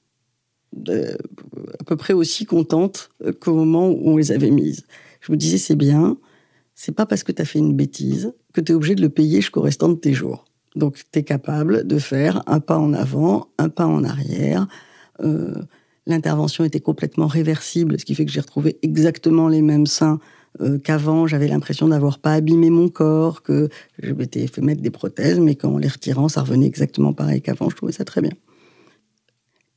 à 0.77 1.85
peu 1.87 1.97
près 1.97 2.13
aussi 2.13 2.45
contente 2.45 3.11
qu'au 3.41 3.55
moment 3.55 3.89
où 3.89 4.11
on 4.11 4.17
les 4.17 4.33
avait 4.33 4.51
mises. 4.51 4.85
Je 5.21 5.33
me 5.33 5.37
disais, 5.37 5.59
c'est 5.59 5.77
bien, 5.77 6.19
c'est 6.75 6.93
pas 6.93 7.07
parce 7.07 7.23
que 7.23 7.33
tu 7.33 7.43
as 7.43 7.45
fait 7.45 7.59
une 7.59 7.75
bêtise 7.75 8.33
que 8.53 8.61
tu 8.61 8.73
es 8.73 8.75
obligé 8.75 8.95
de 8.95 9.03
le 9.03 9.09
payer 9.09 9.41
jusqu'au 9.41 9.63
restant 9.63 9.89
de 9.89 9.95
tes 9.95 10.13
jours. 10.13 10.45
Donc, 10.77 11.03
tu 11.13 11.19
es 11.19 11.23
capable 11.23 11.87
de 11.87 11.99
faire 11.99 12.43
un 12.47 12.61
pas 12.61 12.79
en 12.79 12.93
avant, 12.93 13.49
un 13.59 13.69
pas 13.69 13.87
en 13.87 14.05
arrière. 14.05 14.69
Euh, 15.21 15.55
l'intervention 16.07 16.65
était 16.65 16.81
complètement 16.81 17.27
réversible, 17.27 17.99
ce 17.99 18.05
qui 18.05 18.15
fait 18.15 18.25
que 18.25 18.33
j'ai 18.33 18.41
retrouvé 18.41 18.79
exactement 18.83 19.49
les 19.49 19.63
mêmes 19.63 19.87
seins 19.87 20.21
euh, 20.61 20.79
qu'avant, 20.79 21.27
j'avais 21.27 21.49
l'impression 21.49 21.89
d'avoir 21.89 22.19
pas 22.19 22.33
abîmé 22.33 22.71
mon 22.71 22.89
corps, 22.89 23.43
que 23.43 23.69
je 24.03 24.13
m'étais 24.13 24.47
fait 24.47 24.61
mettre 24.61 24.83
des 24.83 24.91
prothèses, 24.91 25.39
mais 25.39 25.55
qu'en 25.55 25.79
les 25.79 25.89
retirant, 25.89 26.29
ça 26.29 26.43
revenait 26.43 26.67
exactement 26.67 27.13
pareil 27.13 27.43
qu'avant. 27.43 27.71
Je 27.71 27.77
trouvais 27.77 27.93
ça 27.93 28.05
très 28.05 28.21
bien. 28.21 28.33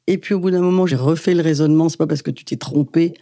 Et 0.07 0.17
puis 0.17 0.33
au 0.33 0.39
bout 0.39 0.51
d'un 0.51 0.61
moment, 0.61 0.85
j'ai 0.85 0.95
refait 0.95 1.33
le 1.33 1.41
raisonnement. 1.41 1.89
C'est 1.89 1.97
pas 1.97 2.07
parce 2.07 2.21
que 2.21 2.31
tu 2.31 2.43
t'es 2.45 2.57
trompé 2.57 3.13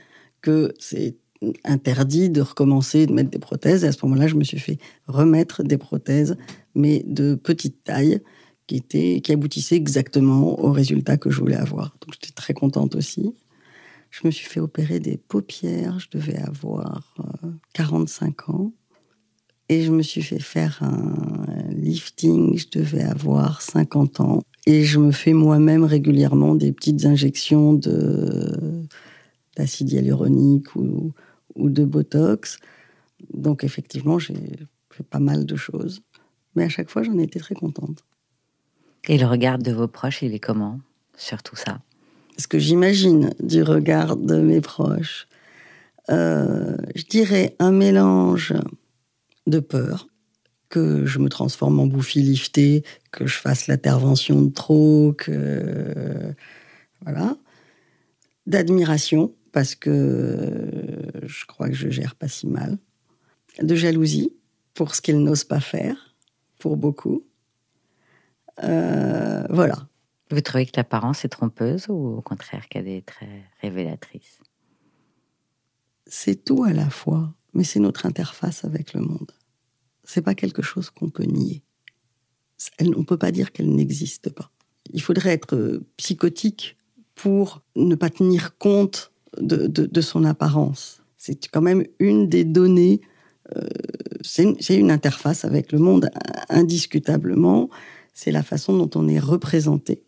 que 0.41 0.73
c'est 0.79 1.17
interdit 1.63 2.29
de 2.29 2.41
recommencer 2.41 3.05
de 3.05 3.13
mettre 3.13 3.29
des 3.29 3.39
prothèses. 3.39 3.83
Et 3.83 3.87
à 3.87 3.91
ce 3.91 3.97
moment-là, 4.03 4.27
je 4.27 4.35
me 4.35 4.43
suis 4.43 4.59
fait 4.59 4.77
remettre 5.07 5.63
des 5.63 5.77
prothèses, 5.77 6.37
mais 6.75 7.03
de 7.05 7.35
petite 7.35 7.83
taille, 7.83 8.21
qui, 8.67 8.81
qui 9.21 9.31
aboutissaient 9.31 9.75
exactement 9.75 10.59
au 10.63 10.71
résultat 10.71 11.17
que 11.17 11.29
je 11.29 11.39
voulais 11.39 11.55
avoir. 11.55 11.95
Donc 12.01 12.13
j'étais 12.13 12.33
très 12.33 12.53
contente 12.53 12.95
aussi. 12.95 13.33
Je 14.09 14.21
me 14.25 14.31
suis 14.31 14.47
fait 14.47 14.59
opérer 14.59 14.99
des 14.99 15.17
paupières, 15.17 15.99
je 15.99 16.09
devais 16.11 16.37
avoir 16.37 17.15
45 17.73 18.35
euh, 18.49 18.51
ans. 18.51 18.73
Et 19.71 19.83
je 19.83 19.91
me 19.91 20.01
suis 20.01 20.23
fait 20.23 20.39
faire 20.39 20.79
un 20.81 21.69
lifting, 21.69 22.57
je 22.57 22.67
devais 22.71 23.03
avoir 23.03 23.61
50 23.61 24.19
ans. 24.19 24.41
Et 24.65 24.83
je 24.83 24.99
me 24.99 25.11
fais 25.11 25.33
moi-même 25.33 25.83
régulièrement 25.83 26.55
des 26.55 26.71
petites 26.71 27.05
injections 27.05 27.79
d'acide 29.55 29.91
hyaluronique 29.91 30.75
ou, 30.75 31.13
ou 31.55 31.69
de 31.69 31.85
Botox. 31.85 32.57
Donc 33.31 33.63
effectivement, 33.63 34.17
j'ai 34.17 34.33
fait 34.89 35.03
pas 35.03 35.19
mal 35.19 35.45
de 35.45 35.55
choses. 35.55 36.01
Mais 36.55 36.63
à 36.63 36.69
chaque 36.69 36.89
fois, 36.89 37.03
j'en 37.03 37.17
étais 37.19 37.39
très 37.39 37.55
contente. 37.55 38.03
Et 39.07 39.17
le 39.17 39.27
regard 39.27 39.59
de 39.59 39.71
vos 39.71 39.87
proches, 39.87 40.23
il 40.23 40.33
est 40.33 40.39
comment 40.39 40.79
sur 41.15 41.43
tout 41.43 41.55
ça? 41.55 41.79
Ce 42.39 42.47
que 42.47 42.57
j'imagine 42.57 43.33
du 43.41 43.63
regard 43.63 44.15
de 44.15 44.39
mes 44.39 44.61
proches, 44.61 45.27
euh, 46.09 46.77
je 46.95 47.03
dirais 47.03 47.55
un 47.59 47.71
mélange 47.71 48.53
de 49.45 49.59
peur, 49.59 50.07
que 50.69 51.05
je 51.05 51.19
me 51.19 51.29
transforme 51.29 51.79
en 51.79 51.87
bouffi 51.87 52.21
lifté, 52.21 52.83
que 53.11 53.27
je 53.27 53.37
fasse 53.37 53.67
l'intervention 53.67 54.41
de 54.41 54.51
trop, 54.51 55.13
que. 55.17 56.33
Voilà. 57.01 57.35
D'admiration, 58.45 59.33
parce 59.51 59.75
que 59.75 60.71
je 61.23 61.45
crois 61.45 61.69
que 61.69 61.75
je 61.75 61.89
gère 61.89 62.15
pas 62.15 62.27
si 62.27 62.47
mal. 62.47 62.77
De 63.61 63.75
jalousie, 63.75 64.33
pour 64.73 64.95
ce 64.95 65.01
qu'ils 65.01 65.19
n'osent 65.19 65.43
pas 65.43 65.59
faire, 65.59 66.15
pour 66.57 66.77
beaucoup. 66.77 67.23
Euh, 68.63 69.43
voilà. 69.49 69.88
Vous 70.31 70.41
trouvez 70.41 70.67
que 70.67 70.73
l'apparence 70.77 71.25
est 71.25 71.29
trompeuse 71.29 71.87
ou 71.89 72.17
au 72.17 72.21
contraire 72.21 72.67
qu'elle 72.69 72.87
est 72.87 73.05
très 73.05 73.43
révélatrice? 73.61 74.39
C'est 76.05 76.43
tout 76.43 76.63
à 76.63 76.73
la 76.73 76.89
fois, 76.89 77.33
mais 77.53 77.63
c'est 77.63 77.79
notre 77.79 78.05
interface 78.05 78.63
avec 78.63 78.93
le 78.93 79.01
monde. 79.01 79.31
C'est 80.03 80.21
pas 80.21 80.35
quelque 80.35 80.61
chose 80.61 80.89
qu'on 80.91 81.09
peut 81.09 81.23
nier. 81.23 81.63
On 82.95 83.03
peut 83.03 83.17
pas 83.17 83.31
dire 83.31 83.51
qu'elle 83.51 83.73
n'existe 83.73 84.29
pas. 84.29 84.51
Il 84.91 85.01
faudrait 85.01 85.33
être 85.33 85.55
euh, 85.55 85.85
psychotique 85.97 86.77
pour 87.15 87.61
ne 87.75 87.95
pas 87.95 88.09
tenir 88.09 88.57
compte 88.57 89.11
de, 89.37 90.01
son 90.01 90.23
apparence. 90.25 91.03
C'est 91.17 91.47
quand 91.47 91.61
même 91.61 91.85
une 91.99 92.27
des 92.27 92.43
données. 92.43 93.01
Euh, 93.55 93.67
c'est 94.21 94.75
une 94.75 94.91
interface 94.91 95.45
avec 95.45 95.71
le 95.71 95.79
monde 95.79 96.09
indiscutablement. 96.49 97.69
C'est 98.13 98.31
la 98.31 98.43
façon 98.43 98.77
dont 98.77 98.89
on 98.99 99.07
est 99.07 99.19
représenté 99.19 100.03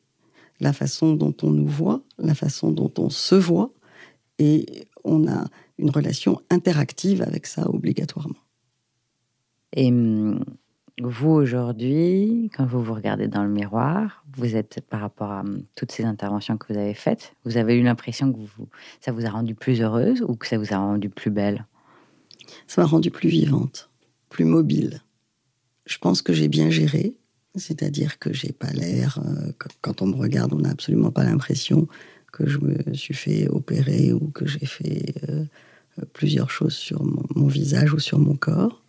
la 0.62 0.71
façon 0.74 1.13
dont 1.13 1.36
on 1.41 1.50
nous 1.50 1.67
voit, 1.67 2.02
la 2.17 2.36
façon 2.36 2.71
dont 2.71 2.93
on 2.97 3.10
se 3.10 3.36
voit, 3.36 3.71
et 4.39 4.88
on 5.04 5.28
a 5.28 5.47
une 5.78 5.89
relation 5.89 6.41
interactive 6.50 7.21
avec 7.24 7.47
ça 7.47 7.67
obligatoirement. 7.69 8.39
Et 9.74 9.88
hum, 9.88 10.43
vous, 11.02 11.32
aujourd'hui, 11.32 12.52
quand 12.56 12.65
vous 12.65 12.84
vous 12.84 12.93
regardez 12.93 13.28
dans 13.28 13.43
le 13.43 13.50
miroir, 13.50 14.24
vous 14.38 14.56
êtes, 14.56 14.82
par 14.88 15.02
rapport 15.02 15.32
à 15.32 15.41
hum, 15.41 15.63
toutes 15.76 15.91
ces 15.91 16.06
interventions 16.06 16.58
que 16.58 16.71
vous 16.71 16.80
avez 16.80 16.93
faites, 16.93 17.34
vous 17.43 17.58
avez 17.58 17.76
eu 17.76 17.84
l'impression 17.84 18.32
que 18.32 18.38
vous, 18.38 18.69
ça 19.00 19.12
vous 19.12 19.26
a 19.26 19.30
rendu 19.30 19.56
plus 19.56 19.82
heureuse 19.82 20.21
ou 20.21 20.36
que 20.36 20.47
ça 20.47 20.58
vous 20.58 20.74
a 20.74 20.78
rendu 20.78 21.10
plus 21.10 21.32
belle? 21.32 21.65
Ça 22.67 22.82
m'a 22.82 22.88
rendu 22.88 23.10
plus 23.10 23.30
vivante, 23.30 23.89
plus 24.30 24.45
mobile. 24.45 25.02
Je 25.86 25.97
pense 25.97 26.21
que 26.21 26.34
j'ai 26.34 26.47
bien 26.47 26.69
géré. 26.69 27.15
C'est-à-dire 27.56 28.18
que 28.18 28.32
j'ai 28.34 28.54
pas 28.54 28.72
l'air, 28.72 29.20
euh, 29.26 29.52
quand 29.82 30.02
on 30.02 30.08
me 30.08 30.16
regarde, 30.16 30.54
on 30.54 30.60
n'a 30.60 30.70
absolument 30.70 31.12
pas 31.12 31.24
l'impression 31.24 31.88
que 32.32 32.48
je 32.48 32.60
me 32.60 32.94
suis 32.94 33.14
fait 33.14 33.50
opérer 33.50 34.14
ou 34.14 34.30
que 34.30 34.48
j'ai 34.48 34.66
fait 34.66 35.14
euh, 35.30 35.44
plusieurs 36.14 36.50
choses 36.50 36.74
sur 36.74 37.04
mon, 37.04 37.48
visage 37.48 37.94
ou 37.94 38.00
sur 38.00 38.20
mon 38.20 38.36
corps. 38.36 38.82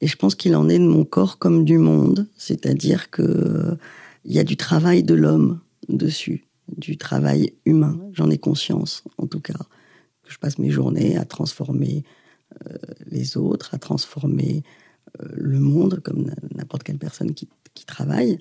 Et 0.00 0.06
je 0.06 0.16
pense 0.16 0.36
qu'il 0.36 0.54
en 0.54 0.68
est 0.68 0.78
de 0.78 0.86
mon 0.86 1.04
corps 1.04 1.38
comme 1.38 1.64
du 1.64 1.78
monde, 1.78 2.28
c'est-à-dire 2.36 3.10
que 3.10 3.76
il 4.24 4.32
y 4.32 4.38
a 4.38 4.44
du 4.44 4.56
travail 4.56 5.02
de 5.02 5.14
l'homme 5.14 5.60
dessus, 5.88 6.44
du 6.76 6.96
travail 6.98 7.54
humain. 7.64 7.98
J'en 8.12 8.30
ai 8.30 8.38
conscience, 8.38 9.02
en 9.16 9.26
tout 9.26 9.40
cas, 9.40 9.58
que 10.22 10.32
je 10.32 10.38
passe 10.38 10.58
mes 10.58 10.70
journées 10.70 11.16
à 11.16 11.24
transformer 11.24 12.04
euh, 12.66 12.76
les 13.06 13.36
autres, 13.36 13.74
à 13.74 13.78
transformer 13.78 14.62
le 15.18 15.58
monde 15.58 16.00
comme 16.00 16.30
n'importe 16.54 16.82
quelle 16.82 16.98
personne 16.98 17.34
qui 17.34 17.84
travaille 17.86 18.38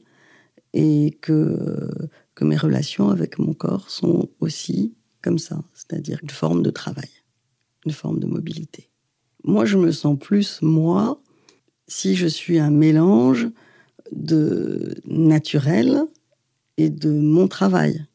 et 0.74 1.18
que, 1.22 1.90
que 2.36 2.46
mes 2.46 2.58
relations 2.58 3.10
avec 3.10 3.40
mon 3.40 3.54
corps 3.54 3.90
sont 3.90 4.30
aussi 4.40 4.96
comme 5.22 5.40
ça, 5.40 5.64
c'est-à-dire 5.74 6.20
une 6.22 6.30
forme 6.30 6.62
de 6.62 6.70
travail, 6.70 7.10
une 7.86 7.92
forme 7.92 8.20
de 8.20 8.28
mobilité. 8.28 8.90
Moi, 9.44 9.66
je 9.66 9.78
me 9.78 9.92
sens 9.92 10.18
plus 10.20 10.62
moi 10.62 11.22
si 11.88 12.16
je 12.16 12.28
suis 12.28 12.60
un 12.60 12.70
mélange 12.70 13.48
de 14.12 14.96
naturel 15.06 16.04
et 16.78 16.90
de 16.90 17.10
mon 17.10 17.48
travail. 17.48 18.06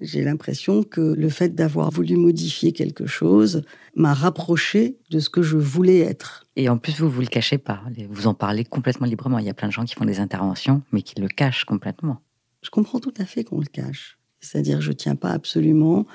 J'ai 0.00 0.22
l'impression 0.22 0.82
que 0.82 1.00
le 1.00 1.28
fait 1.28 1.54
d'avoir 1.54 1.90
voulu 1.90 2.16
modifier 2.16 2.72
quelque 2.72 3.06
chose 3.06 3.62
m'a 3.94 4.14
rapproché 4.14 4.98
de 5.10 5.18
ce 5.18 5.28
que 5.28 5.42
je 5.42 5.56
voulais 5.56 5.98
être. 5.98 6.46
Et 6.56 6.68
en 6.68 6.78
plus, 6.78 7.00
vous 7.00 7.10
vous 7.10 7.20
le 7.20 7.26
cachez 7.26 7.58
pas. 7.58 7.82
Vous 8.08 8.26
en 8.26 8.34
parlez 8.34 8.64
complètement 8.64 9.06
librement. 9.06 9.38
Il 9.38 9.46
y 9.46 9.50
a 9.50 9.54
plein 9.54 9.68
de 9.68 9.72
gens 9.72 9.84
qui 9.84 9.94
font 9.94 10.04
des 10.04 10.20
interventions, 10.20 10.82
mais 10.92 11.02
qui 11.02 11.20
le 11.20 11.28
cachent 11.28 11.64
complètement. 11.64 12.20
Je 12.62 12.70
comprends 12.70 13.00
tout 13.00 13.14
à 13.18 13.24
fait 13.24 13.44
qu'on 13.44 13.60
le 13.60 13.66
cache. 13.66 14.18
C'est-à-dire, 14.40 14.80
je 14.80 14.92
tiens 14.92 15.16
pas 15.16 15.30
absolument 15.30 16.06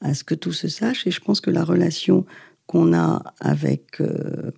à 0.00 0.14
ce 0.14 0.24
que 0.24 0.34
tout 0.34 0.52
se 0.52 0.68
sache. 0.68 1.06
Et 1.06 1.10
je 1.10 1.20
pense 1.20 1.40
que 1.40 1.50
la 1.50 1.64
relation 1.64 2.24
qu'on 2.66 2.94
a 2.94 3.34
avec 3.40 4.00
euh, 4.00 4.52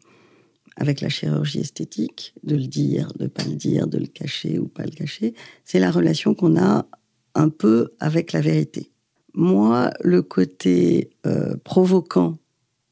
avec 0.81 1.01
la 1.03 1.09
chirurgie 1.11 1.61
esthétique, 1.61 2.35
de 2.43 2.57
le 2.57 2.67
dire, 2.67 3.13
de 3.19 3.27
pas 3.27 3.45
le 3.45 3.55
dire, 3.55 3.87
de 3.87 3.99
le 3.99 4.07
cacher 4.07 4.59
ou 4.59 4.67
pas 4.67 4.85
le 4.85 4.91
cacher, 4.91 5.35
c'est 5.65 5.79
la 5.79 5.91
relation 5.91 6.35
qu'on 6.35 6.59
a 6.59 6.87
un 7.35 7.49
peu 7.49 7.93
avec 8.01 8.33
la 8.33 8.41
vérité. 8.41 8.91
Moi, 9.35 9.91
le 10.01 10.23
côté 10.23 11.11
euh, 11.27 11.55
provoquant 11.63 12.39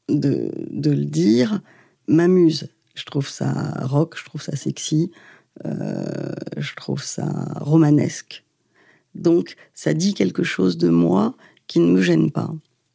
de, 0.07 0.51
le 0.55 1.05
dire 1.05 1.61
m'amuse. 2.07 2.69
Je 2.95 3.05
trouve 3.05 3.27
ça 3.27 3.71
rock, 3.81 4.15
je 4.17 4.25
trouve 4.25 4.41
ça 4.41 4.55
sexy, 4.55 5.11
euh, 5.65 6.33
je 6.57 6.73
trouve 6.75 7.03
ça 7.03 7.27
romanesque. 7.59 8.43
Donc, 9.15 9.55
ça 9.73 9.93
dit 9.93 10.13
quelque 10.13 10.43
chose 10.43 10.77
de 10.77 10.89
moi 10.89 11.35
qui 11.67 11.79
ne 11.79 11.91
me 11.91 12.01
gêne 12.01 12.31
pas. 12.31 12.51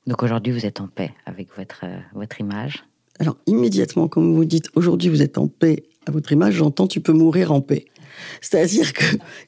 Donc 0.06 0.22
aujourd'hui, 0.22 0.52
vous 0.52 0.66
êtes 0.66 0.80
en 0.80 0.88
paix 0.88 1.12
avec 1.26 1.48
votre, 1.56 1.80
euh, 1.84 1.98
votre 2.14 2.40
image? 2.40 2.84
Alors 3.18 3.36
immédiatement, 3.46 4.08
comme 4.08 4.34
vous 4.34 4.44
dites, 4.44 4.68
aujourd'hui, 4.74 5.08
vous 5.08 5.22
êtes 5.22 5.38
en 5.38 5.48
paix 5.48 5.84
à 6.06 6.10
votre 6.10 6.32
image, 6.32 6.54
j'entends 6.54 6.86
tu 6.86 7.00
peux 7.00 7.12
mourir 7.12 7.52
en 7.52 7.60
paix. 7.60 7.86
C'est-à-dire 8.40 8.92
que 8.92 9.04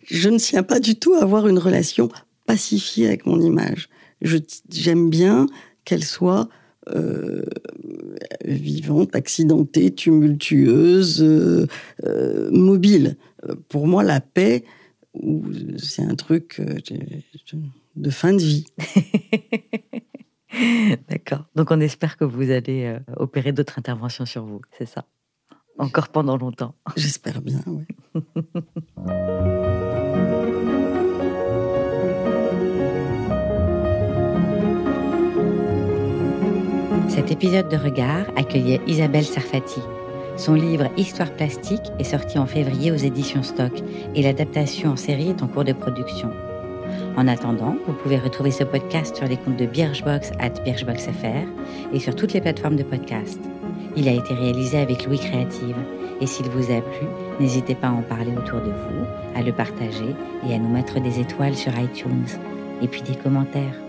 je 0.07 0.29
ne 0.29 0.39
tiens 0.39 0.63
pas 0.63 0.81
du 0.81 0.97
tout 0.97 1.15
à 1.15 1.23
avoir 1.23 1.49
une 1.49 1.59
relation 1.59 2.09
pacifiée 2.47 3.07
avec 3.07 3.27
mon 3.27 3.41
image. 3.41 3.89
J'aime 4.23 5.11
bien 5.11 5.47
qu'elle 5.85 6.05
soit 6.05 6.49
euh, 6.95 7.43
vivante, 8.45 9.17
accidentée, 9.17 9.93
tumultueuse, 9.93 11.21
euh, 11.21 11.67
euh, 12.05 12.49
mobile. 12.53 13.17
Pour 13.69 13.89
moi, 13.89 14.05
la 14.05 14.21
paix, 14.21 14.65
c'est 15.79 16.03
un 16.03 16.15
truc 16.15 16.63
de 17.97 18.11
fin 18.11 18.35
de 18.35 18.39
vie. 18.39 18.67
D'accord. 21.09 21.47
Donc 21.57 21.73
on 21.73 21.81
espère 21.81 22.17
que 22.17 22.25
vous 22.25 22.51
allez 22.51 22.97
opérer 23.17 23.53
d'autres 23.53 23.79
interventions 23.79 24.25
sur 24.25 24.45
vous, 24.45 24.61
c'est 24.79 24.87
ça? 24.87 25.05
Encore 25.79 26.09
pendant 26.09 26.37
longtemps. 26.37 26.75
J'espère 26.97 27.43
bien, 27.43 27.63
oui. 27.67 27.85
Cet 37.09 37.31
épisode 37.31 37.69
de 37.69 37.77
Regard 37.77 38.27
accueillait 38.37 38.81
Isabelle 38.87 39.25
Sarfati. 39.25 39.81
Son 40.37 40.55
livre 40.55 40.89
Histoire 40.97 41.33
plastique 41.33 41.93
est 41.99 42.05
sorti 42.05 42.39
en 42.39 42.47
février 42.47 42.93
aux 42.93 42.97
éditions 42.97 43.43
Stock 43.43 43.73
et 44.15 44.23
l'adaptation 44.23 44.93
en 44.93 44.97
série 44.97 45.31
est 45.31 45.43
en 45.43 45.49
cours 45.49 45.65
de 45.65 45.73
production. 45.73 46.31
En 47.17 47.27
attendant, 47.27 47.77
vous 47.87 47.95
pouvez 47.95 48.19
retrouver 48.19 48.51
ce 48.51 48.65
podcast 48.65 49.17
sur 49.17 49.27
les 49.27 49.37
comptes 49.37 49.57
de 49.57 49.67
Birchbox 49.67 50.33
at 50.39 50.61
BirchboxFR 50.65 51.49
et 51.93 51.99
sur 51.99 52.15
toutes 52.15 52.33
les 52.35 52.41
plateformes 52.41 52.77
de 52.77 52.83
podcast. 52.83 53.41
Il 53.97 54.09
a 54.09 54.13
été 54.13 54.35
réalisé 54.35 54.79
avec 54.79 55.07
Louis 55.07 55.19
Créative 55.19 55.77
et 56.21 56.27
s'il 56.27 56.47
vous 56.51 56.71
a 56.71 56.81
plu, 56.81 57.07
n'hésitez 57.41 57.75
pas 57.75 57.89
à 57.89 57.93
en 57.93 58.03
parler 58.03 58.33
autour 58.37 58.61
de 58.61 58.71
vous, 58.71 59.07
à 59.35 59.43
le 59.43 59.53
partager 59.53 60.15
et 60.49 60.55
à 60.55 60.59
nous 60.59 60.69
mettre 60.69 61.01
des 61.01 61.21
étoiles 61.21 61.55
sur 61.55 61.73
iTunes 61.79 62.27
et 62.83 62.89
puis 62.89 63.03
des 63.03 63.17
commentaires. 63.17 63.86